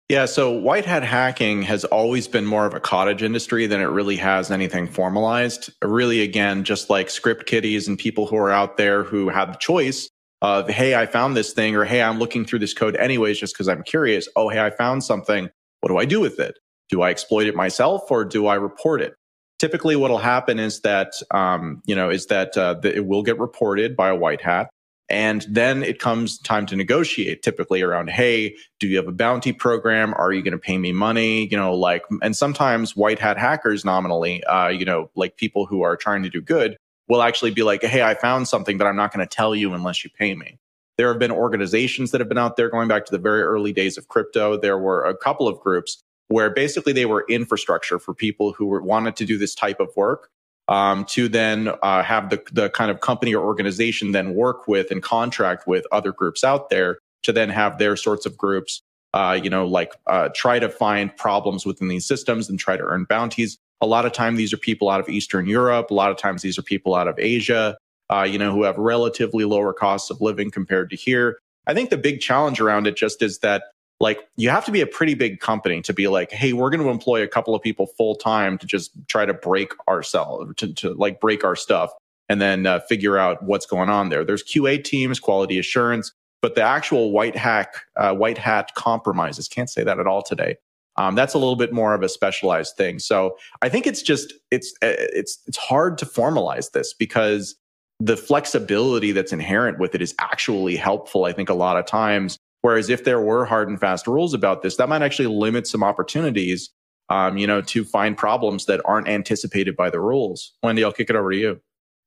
Yeah, 0.09 0.25
so 0.25 0.51
white 0.51 0.85
hat 0.85 1.03
hacking 1.03 1.61
has 1.63 1.85
always 1.85 2.27
been 2.27 2.45
more 2.45 2.65
of 2.65 2.73
a 2.73 2.79
cottage 2.79 3.21
industry 3.21 3.67
than 3.67 3.79
it 3.79 3.85
really 3.85 4.15
has 4.15 4.49
anything 4.49 4.87
formalized. 4.87 5.71
Really, 5.83 6.21
again, 6.21 6.63
just 6.63 6.89
like 6.89 7.11
script 7.11 7.45
kiddies 7.45 7.87
and 7.87 7.95
people 7.97 8.25
who 8.25 8.35
are 8.35 8.49
out 8.49 8.77
there 8.77 9.03
who 9.03 9.29
have 9.29 9.51
the 9.51 9.59
choice 9.59 10.09
of, 10.41 10.67
hey, 10.67 10.95
I 10.95 11.05
found 11.05 11.37
this 11.37 11.53
thing, 11.53 11.75
or 11.75 11.85
hey, 11.85 12.01
I'm 12.01 12.17
looking 12.17 12.43
through 12.43 12.59
this 12.59 12.73
code 12.73 12.95
anyways 12.95 13.39
just 13.39 13.53
because 13.53 13.67
I'm 13.67 13.83
curious. 13.83 14.27
Oh, 14.35 14.49
hey, 14.49 14.65
I 14.65 14.71
found 14.71 15.03
something. 15.03 15.49
What 15.81 15.89
do 15.89 15.97
I 15.97 16.05
do 16.05 16.19
with 16.19 16.39
it? 16.39 16.57
Do 16.89 17.03
I 17.03 17.11
exploit 17.11 17.45
it 17.45 17.55
myself 17.55 18.09
or 18.09 18.25
do 18.25 18.47
I 18.47 18.55
report 18.55 19.01
it? 19.01 19.13
Typically 19.59 19.95
what'll 19.95 20.17
happen 20.17 20.57
is 20.57 20.81
that 20.81 21.13
um, 21.31 21.83
you 21.85 21.95
know 21.95 22.09
is 22.09 22.25
that 22.27 22.57
uh, 22.57 22.73
the, 22.75 22.95
it 22.95 23.05
will 23.05 23.23
get 23.23 23.37
reported 23.37 23.95
by 23.95 24.09
a 24.09 24.15
white 24.15 24.41
hat. 24.41 24.69
And 25.11 25.43
then 25.49 25.81
it 25.81 25.97
comes 25.97 26.37
time 26.37 26.67
to 26.67 26.75
negotiate 26.75 27.41
typically 27.41 27.81
around 27.81 28.09
hey 28.09 28.55
do 28.79 28.87
you 28.87 28.97
have 28.97 29.07
a 29.07 29.11
bounty 29.11 29.51
program? 29.51 30.13
Are 30.15 30.31
you 30.31 30.41
going 30.41 30.51
to 30.51 30.59
pay 30.59 30.77
me 30.77 30.91
money? 30.91 31.47
You 31.49 31.57
know 31.57 31.73
like 31.75 32.03
and 32.21 32.35
sometimes 32.35 32.95
white 32.95 33.19
hat 33.19 33.37
hackers 33.37 33.83
nominally 33.83 34.43
uh, 34.45 34.69
you 34.69 34.85
know 34.85 35.09
like 35.15 35.35
people 35.35 35.65
who 35.65 35.81
are 35.81 35.97
trying 35.97 36.23
to 36.23 36.29
do 36.29 36.41
good 36.41 36.77
will 37.07 37.23
actually 37.23 37.49
be 37.51 37.63
like 37.63 37.81
hey 37.83 38.03
i 38.03 38.13
found 38.13 38.47
something 38.47 38.77
but 38.77 38.85
i'm 38.85 38.95
not 38.95 39.11
going 39.11 39.27
to 39.27 39.35
tell 39.35 39.55
you 39.55 39.73
unless 39.73 40.03
you 40.03 40.09
pay 40.11 40.35
me. 40.35 40.59
There 40.97 41.07
have 41.07 41.17
been 41.17 41.31
organizations 41.31 42.11
that 42.11 42.19
have 42.19 42.27
been 42.27 42.37
out 42.37 42.57
there 42.57 42.69
going 42.69 42.89
back 42.89 43.05
to 43.05 43.11
the 43.11 43.17
very 43.17 43.41
early 43.41 43.71
days 43.71 43.97
of 43.97 44.09
crypto. 44.09 44.57
There 44.57 44.77
were 44.77 45.05
a 45.05 45.15
couple 45.15 45.47
of 45.47 45.57
groups 45.61 46.03
where 46.29 46.49
basically 46.49 46.93
they 46.93 47.05
were 47.05 47.25
infrastructure 47.29 47.99
for 47.99 48.13
people 48.13 48.53
who 48.53 48.67
were, 48.67 48.81
wanted 48.81 49.15
to 49.17 49.25
do 49.25 49.37
this 49.37 49.53
type 49.53 49.79
of 49.79 49.89
work 49.95 50.29
um, 50.69 51.03
to 51.05 51.27
then 51.27 51.69
uh, 51.81 52.03
have 52.03 52.29
the, 52.29 52.41
the 52.53 52.69
kind 52.69 52.91
of 52.91 53.01
company 53.01 53.33
or 53.33 53.43
organization 53.43 54.11
then 54.11 54.35
work 54.35 54.67
with 54.67 54.91
and 54.91 55.03
contract 55.03 55.67
with 55.67 55.85
other 55.91 56.11
groups 56.11 56.43
out 56.43 56.69
there 56.69 56.99
to 57.23 57.33
then 57.33 57.49
have 57.49 57.79
their 57.79 57.95
sorts 57.95 58.25
of 58.25 58.37
groups, 58.37 58.81
uh, 59.13 59.37
you 59.41 59.49
know, 59.49 59.65
like 59.65 59.93
uh, 60.05 60.29
try 60.35 60.59
to 60.59 60.69
find 60.69 61.15
problems 61.17 61.65
within 61.65 61.87
these 61.87 62.05
systems 62.05 62.47
and 62.47 62.59
try 62.59 62.77
to 62.77 62.83
earn 62.83 63.05
bounties. 63.05 63.57
A 63.81 63.87
lot 63.87 64.05
of 64.05 64.11
time, 64.11 64.35
these 64.35 64.53
are 64.53 64.57
people 64.57 64.89
out 64.89 64.99
of 64.99 65.09
Eastern 65.09 65.47
Europe. 65.47 65.89
A 65.89 65.93
lot 65.93 66.11
of 66.11 66.17
times, 66.17 66.43
these 66.43 66.59
are 66.59 66.61
people 66.63 66.93
out 66.93 67.07
of 67.07 67.17
Asia, 67.17 67.75
uh, 68.13 68.23
you 68.23 68.37
know, 68.37 68.51
who 68.51 68.63
have 68.63 68.77
relatively 68.77 69.45
lower 69.45 69.73
costs 69.73 70.11
of 70.11 70.21
living 70.21 70.51
compared 70.51 70.91
to 70.91 70.95
here. 70.95 71.39
I 71.65 71.73
think 71.73 71.89
the 71.89 71.97
big 71.97 72.19
challenge 72.19 72.61
around 72.61 72.87
it 72.87 72.95
just 72.95 73.21
is 73.21 73.39
that 73.39 73.63
like 73.99 74.27
you 74.37 74.49
have 74.49 74.65
to 74.65 74.71
be 74.71 74.81
a 74.81 74.87
pretty 74.87 75.13
big 75.13 75.39
company 75.39 75.81
to 75.81 75.93
be 75.93 76.07
like 76.07 76.31
hey 76.31 76.53
we're 76.53 76.69
going 76.69 76.83
to 76.83 76.89
employ 76.89 77.21
a 77.23 77.27
couple 77.27 77.53
of 77.53 77.61
people 77.61 77.87
full 77.97 78.15
time 78.15 78.57
to 78.57 78.65
just 78.65 78.91
try 79.07 79.25
to 79.25 79.33
break 79.33 79.73
ourselves 79.87 80.53
to, 80.57 80.73
to 80.73 80.93
like 80.93 81.19
break 81.19 81.43
our 81.43 81.55
stuff 81.55 81.91
and 82.27 82.39
then 82.39 82.65
uh, 82.65 82.79
figure 82.81 83.17
out 83.17 83.41
what's 83.43 83.65
going 83.65 83.89
on 83.89 84.09
there. 84.09 84.23
There's 84.23 84.43
qa 84.43 84.83
teams 84.83 85.19
quality 85.19 85.59
assurance 85.59 86.13
but 86.41 86.55
the 86.55 86.61
actual 86.61 87.11
white 87.11 87.35
hack 87.35 87.75
uh, 87.97 88.13
white 88.13 88.37
hat 88.37 88.73
compromises 88.75 89.47
can't 89.47 89.69
say 89.69 89.83
that 89.83 89.99
at 89.99 90.07
all 90.07 90.21
today 90.21 90.55
um, 90.95 91.15
that's 91.15 91.33
a 91.33 91.37
little 91.37 91.55
bit 91.55 91.71
more 91.71 91.93
of 91.93 92.03
a 92.03 92.09
specialized 92.09 92.75
thing. 92.75 92.99
So 92.99 93.37
i 93.61 93.69
think 93.69 93.87
it's 93.87 94.01
just 94.01 94.33
it's 94.51 94.71
uh, 94.81 94.95
it's 94.97 95.39
it's 95.47 95.57
hard 95.57 95.97
to 95.99 96.05
formalize 96.05 96.71
this 96.71 96.93
because 96.93 97.55
the 97.99 98.15
flexibility 98.15 99.11
that's 99.11 99.33
inherent 99.33 99.77
with 99.77 99.93
it 99.93 100.01
is 100.01 100.15
actually 100.19 100.75
helpful 100.75 101.25
i 101.25 101.33
think 101.33 101.49
a 101.49 101.53
lot 101.53 101.77
of 101.77 101.85
times 101.85 102.38
Whereas 102.61 102.89
if 102.89 103.03
there 103.03 103.21
were 103.21 103.45
hard 103.45 103.69
and 103.69 103.79
fast 103.79 104.05
rules 104.07 104.33
about 104.33 104.61
this, 104.61 104.75
that 104.77 104.89
might 104.89 105.01
actually 105.01 105.27
limit 105.27 105.65
some 105.65 105.83
opportunities 105.83 106.71
um, 107.09 107.37
you 107.37 107.47
know, 107.47 107.61
to 107.61 107.83
find 107.83 108.15
problems 108.17 108.65
that 108.65 108.81
aren't 108.85 109.07
anticipated 109.07 109.75
by 109.75 109.89
the 109.89 109.99
rules. 109.99 110.53
Wendy, 110.61 110.83
I'll 110.83 110.91
kick 110.91 111.09
it 111.09 111.15
over 111.15 111.31
to 111.31 111.37
you. 111.37 111.59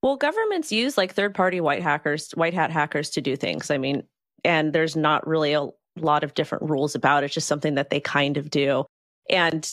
Well, 0.02 0.16
governments 0.16 0.72
use 0.72 0.96
like 0.96 1.12
third 1.12 1.34
party 1.34 1.60
white 1.60 1.82
hackers, 1.82 2.30
white 2.32 2.54
hat 2.54 2.70
hackers 2.70 3.10
to 3.10 3.20
do 3.20 3.36
things. 3.36 3.70
I 3.70 3.78
mean, 3.78 4.04
and 4.44 4.72
there's 4.72 4.96
not 4.96 5.26
really 5.26 5.52
a 5.52 5.68
lot 5.96 6.24
of 6.24 6.34
different 6.34 6.68
rules 6.68 6.94
about 6.94 7.22
it, 7.22 7.26
it's 7.26 7.34
just 7.34 7.48
something 7.48 7.74
that 7.74 7.90
they 7.90 8.00
kind 8.00 8.36
of 8.36 8.50
do. 8.50 8.84
And 9.28 9.68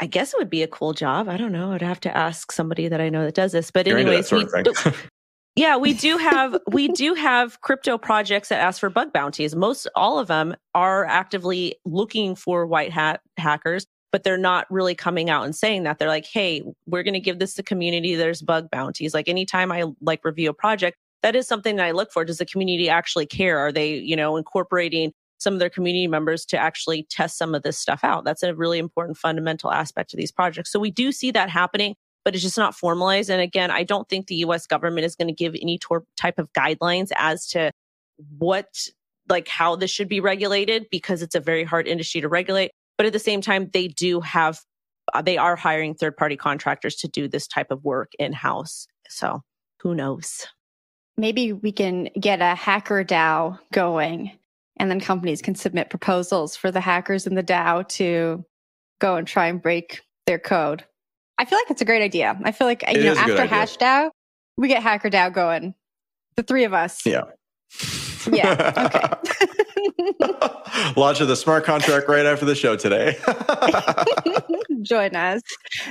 I 0.00 0.06
guess 0.06 0.32
it 0.32 0.38
would 0.38 0.50
be 0.50 0.62
a 0.62 0.68
cool 0.68 0.92
job. 0.92 1.28
I 1.28 1.36
don't 1.36 1.52
know. 1.52 1.72
I'd 1.72 1.82
have 1.82 2.00
to 2.00 2.16
ask 2.16 2.50
somebody 2.50 2.88
that 2.88 3.00
I 3.00 3.08
know 3.08 3.24
that 3.24 3.34
does 3.34 3.52
this. 3.52 3.70
But 3.70 3.86
You're 3.86 3.98
anyways, 3.98 4.32
we, 4.32 4.46
yeah, 5.56 5.76
we 5.78 5.94
do 5.94 6.18
have 6.18 6.58
we 6.66 6.88
do 6.88 7.14
have 7.14 7.60
crypto 7.62 7.96
projects 7.96 8.50
that 8.50 8.60
ask 8.60 8.78
for 8.78 8.90
bug 8.90 9.12
bounties. 9.12 9.56
Most 9.56 9.88
all 9.96 10.18
of 10.18 10.28
them 10.28 10.54
are 10.74 11.06
actively 11.06 11.76
looking 11.86 12.34
for 12.34 12.66
white 12.66 12.92
hat 12.92 13.20
hackers, 13.38 13.86
but 14.12 14.22
they're 14.22 14.36
not 14.36 14.66
really 14.70 14.94
coming 14.94 15.30
out 15.30 15.44
and 15.44 15.56
saying 15.56 15.84
that. 15.84 15.98
They're 15.98 16.08
like, 16.08 16.26
"Hey, 16.26 16.62
we're 16.86 17.02
going 17.02 17.14
to 17.14 17.20
give 17.20 17.38
this 17.38 17.54
to 17.54 17.62
community. 17.62 18.14
There's 18.14 18.42
bug 18.42 18.68
bounties." 18.70 19.14
Like 19.14 19.28
anytime 19.28 19.72
I 19.72 19.84
like 20.02 20.24
review 20.26 20.50
a 20.50 20.54
project, 20.54 20.98
that 21.22 21.34
is 21.34 21.48
something 21.48 21.76
that 21.76 21.86
I 21.86 21.92
look 21.92 22.12
for. 22.12 22.24
Does 22.24 22.38
the 22.38 22.46
community 22.46 22.90
actually 22.90 23.26
care? 23.26 23.58
Are 23.58 23.72
they, 23.72 23.94
you 23.94 24.14
know, 24.14 24.36
incorporating 24.36 25.12
some 25.38 25.54
of 25.54 25.60
their 25.60 25.70
community 25.70 26.06
members 26.06 26.44
to 26.46 26.58
actually 26.58 27.06
test 27.10 27.38
some 27.38 27.54
of 27.54 27.62
this 27.62 27.78
stuff 27.78 28.00
out. 28.02 28.24
That's 28.24 28.42
a 28.42 28.54
really 28.54 28.78
important 28.78 29.18
fundamental 29.18 29.70
aspect 29.70 30.12
of 30.12 30.18
these 30.18 30.32
projects. 30.32 30.72
So 30.72 30.80
we 30.80 30.90
do 30.90 31.12
see 31.12 31.30
that 31.32 31.50
happening, 31.50 31.94
but 32.26 32.34
it's 32.34 32.42
just 32.42 32.58
not 32.58 32.74
formalized. 32.74 33.30
And 33.30 33.40
again, 33.40 33.70
I 33.70 33.84
don't 33.84 34.08
think 34.08 34.26
the 34.26 34.34
US 34.46 34.66
government 34.66 35.04
is 35.04 35.14
going 35.14 35.28
to 35.28 35.32
give 35.32 35.54
any 35.62 35.78
tor- 35.78 36.04
type 36.16 36.40
of 36.40 36.52
guidelines 36.54 37.12
as 37.14 37.46
to 37.50 37.70
what, 38.36 38.66
like 39.28 39.46
how 39.46 39.76
this 39.76 39.92
should 39.92 40.08
be 40.08 40.18
regulated 40.18 40.86
because 40.90 41.22
it's 41.22 41.36
a 41.36 41.40
very 41.40 41.62
hard 41.62 41.86
industry 41.86 42.20
to 42.20 42.28
regulate. 42.28 42.72
But 42.98 43.06
at 43.06 43.12
the 43.12 43.20
same 43.20 43.42
time, 43.42 43.70
they 43.72 43.86
do 43.86 44.20
have, 44.22 44.58
uh, 45.14 45.22
they 45.22 45.38
are 45.38 45.54
hiring 45.54 45.94
third 45.94 46.16
party 46.16 46.36
contractors 46.36 46.96
to 46.96 47.08
do 47.08 47.28
this 47.28 47.46
type 47.46 47.70
of 47.70 47.84
work 47.84 48.10
in 48.18 48.32
house. 48.32 48.88
So 49.08 49.42
who 49.80 49.94
knows? 49.94 50.48
Maybe 51.16 51.52
we 51.52 51.70
can 51.70 52.08
get 52.18 52.42
a 52.42 52.56
hacker 52.56 53.04
DAO 53.04 53.60
going 53.72 54.32
and 54.78 54.90
then 54.90 54.98
companies 54.98 55.42
can 55.42 55.54
submit 55.54 55.90
proposals 55.90 56.56
for 56.56 56.72
the 56.72 56.80
hackers 56.80 57.24
in 57.24 57.36
the 57.36 57.44
DAO 57.44 57.86
to 57.90 58.44
go 58.98 59.14
and 59.14 59.28
try 59.28 59.46
and 59.46 59.62
break 59.62 60.00
their 60.26 60.40
code. 60.40 60.84
I 61.38 61.44
feel 61.44 61.58
like 61.58 61.70
it's 61.70 61.82
a 61.82 61.84
great 61.84 62.02
idea. 62.02 62.38
I 62.44 62.52
feel 62.52 62.66
like, 62.66 62.82
it 62.82 62.96
you 62.96 63.04
know, 63.04 63.14
after 63.14 63.46
Hash 63.46 63.76
DAO, 63.76 64.10
we 64.56 64.68
get 64.68 64.82
Hacker 64.82 65.10
DAO 65.10 65.32
going. 65.32 65.74
The 66.36 66.42
three 66.42 66.64
of 66.64 66.72
us. 66.72 67.04
Yeah. 67.04 67.22
Yeah. 68.30 68.72
Okay. 68.86 69.46
Launch 70.96 71.20
of 71.20 71.28
the 71.28 71.36
smart 71.36 71.64
contract 71.64 72.08
right 72.08 72.26
after 72.26 72.44
the 72.44 72.54
show 72.54 72.76
today. 72.76 73.16
Join 74.82 75.16
us. 75.16 75.42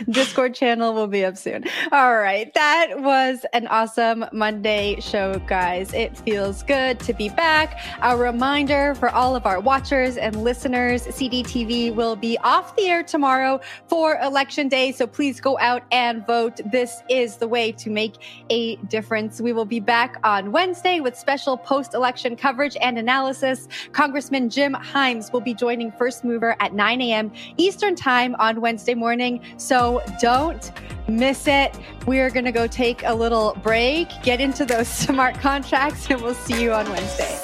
Discord 0.10 0.54
channel 0.54 0.94
will 0.94 1.08
be 1.08 1.26
up 1.26 1.38
soon. 1.38 1.65
All 1.91 2.18
right. 2.18 2.54
That 2.54 3.02
was 3.02 3.46
an 3.54 3.68
awesome 3.68 4.26
Monday 4.32 5.00
show, 5.00 5.39
guys. 5.48 5.94
It 5.94 6.15
feels 6.18 6.63
good 6.63 7.00
to 7.02 7.13
be 7.13 7.30
back. 7.30 7.80
A 8.02 8.15
reminder 8.15 8.96
for 8.96 9.10
all 9.10 9.36
of 9.36 9.46
our 9.46 9.60
watchers 9.60 10.18
and 10.18 10.44
listeners 10.44 11.04
CDTV 11.08 11.94
will 11.94 12.15
be 12.15 12.38
off 12.39 12.76
the 12.76 12.88
air 12.88 13.04
tomorrow 13.04 13.60
for 13.88 14.20
election 14.22 14.68
day. 14.68 14.91
So 14.91 15.08
please 15.08 15.39
go 15.41 15.58
out 15.60 15.84
and 15.91 16.26
vote. 16.26 16.60
This 16.72 17.02
is 17.10 17.38
the 17.38 17.48
way 17.48 17.72
to 17.74 17.89
make 17.89 18.15
a 18.50 18.76
difference. 18.88 19.41
We 19.41 19.52
will 19.52 19.65
be 19.65 19.80
back 19.80 20.18
on 20.24 20.52
Wednesday 20.52 21.00
with 21.00 21.18
special 21.18 21.58
post 21.58 21.94
election 21.94 22.36
coverage 22.36 22.78
and 22.82 22.98
analysis. 22.98 23.68
Congressman 23.95 24.49
Jim 24.49 24.73
Himes 24.73 25.31
will 25.31 25.39
be 25.39 25.53
joining 25.53 25.89
First 25.89 26.25
Mover 26.25 26.58
at 26.60 26.73
9 26.73 27.01
a.m. 27.01 27.31
Eastern 27.55 27.95
Time 27.95 28.36
on 28.39 28.60
Wednesday 28.60 28.93
morning. 28.93 29.39
So 29.55 30.03
don't 30.19 30.69
miss 31.08 31.47
it. 31.47 31.73
We're 32.05 32.29
going 32.29 32.43
to 32.43 32.51
go 32.51 32.67
take 32.67 33.03
a 33.05 33.15
little 33.15 33.58
break, 33.63 34.10
get 34.21 34.41
into 34.41 34.65
those 34.65 34.88
smart 35.05 35.36
contracts, 35.36 36.10
and 36.10 36.21
we'll 36.21 36.34
see 36.34 36.62
you 36.62 36.73
on 36.73 36.89
Wednesday. 36.89 37.39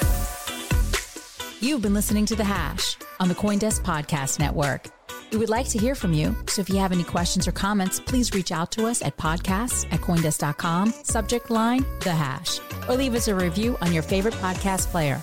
You've 1.60 1.80
been 1.80 1.94
listening 1.94 2.26
to 2.26 2.36
The 2.36 2.44
Hash 2.44 2.98
on 3.18 3.28
the 3.28 3.34
Coindesk 3.34 3.80
Podcast 3.80 4.38
Network. 4.38 4.88
We 5.30 5.38
would 5.38 5.48
like 5.48 5.68
to 5.68 5.78
hear 5.78 5.94
from 5.94 6.12
you. 6.12 6.36
So 6.48 6.60
if 6.60 6.68
you 6.68 6.76
have 6.76 6.92
any 6.92 7.04
questions 7.04 7.48
or 7.48 7.52
comments, 7.52 7.98
please 7.98 8.34
reach 8.34 8.52
out 8.52 8.70
to 8.72 8.84
us 8.84 9.00
at 9.00 9.16
podcasts 9.16 9.90
at 9.90 10.00
Coindesk.com, 10.00 10.92
subject 11.02 11.48
line, 11.48 11.86
The 12.00 12.12
Hash, 12.12 12.60
or 12.90 12.96
leave 12.96 13.14
us 13.14 13.28
a 13.28 13.34
review 13.34 13.78
on 13.80 13.94
your 13.94 14.02
favorite 14.02 14.34
podcast 14.34 14.88
player. 14.88 15.22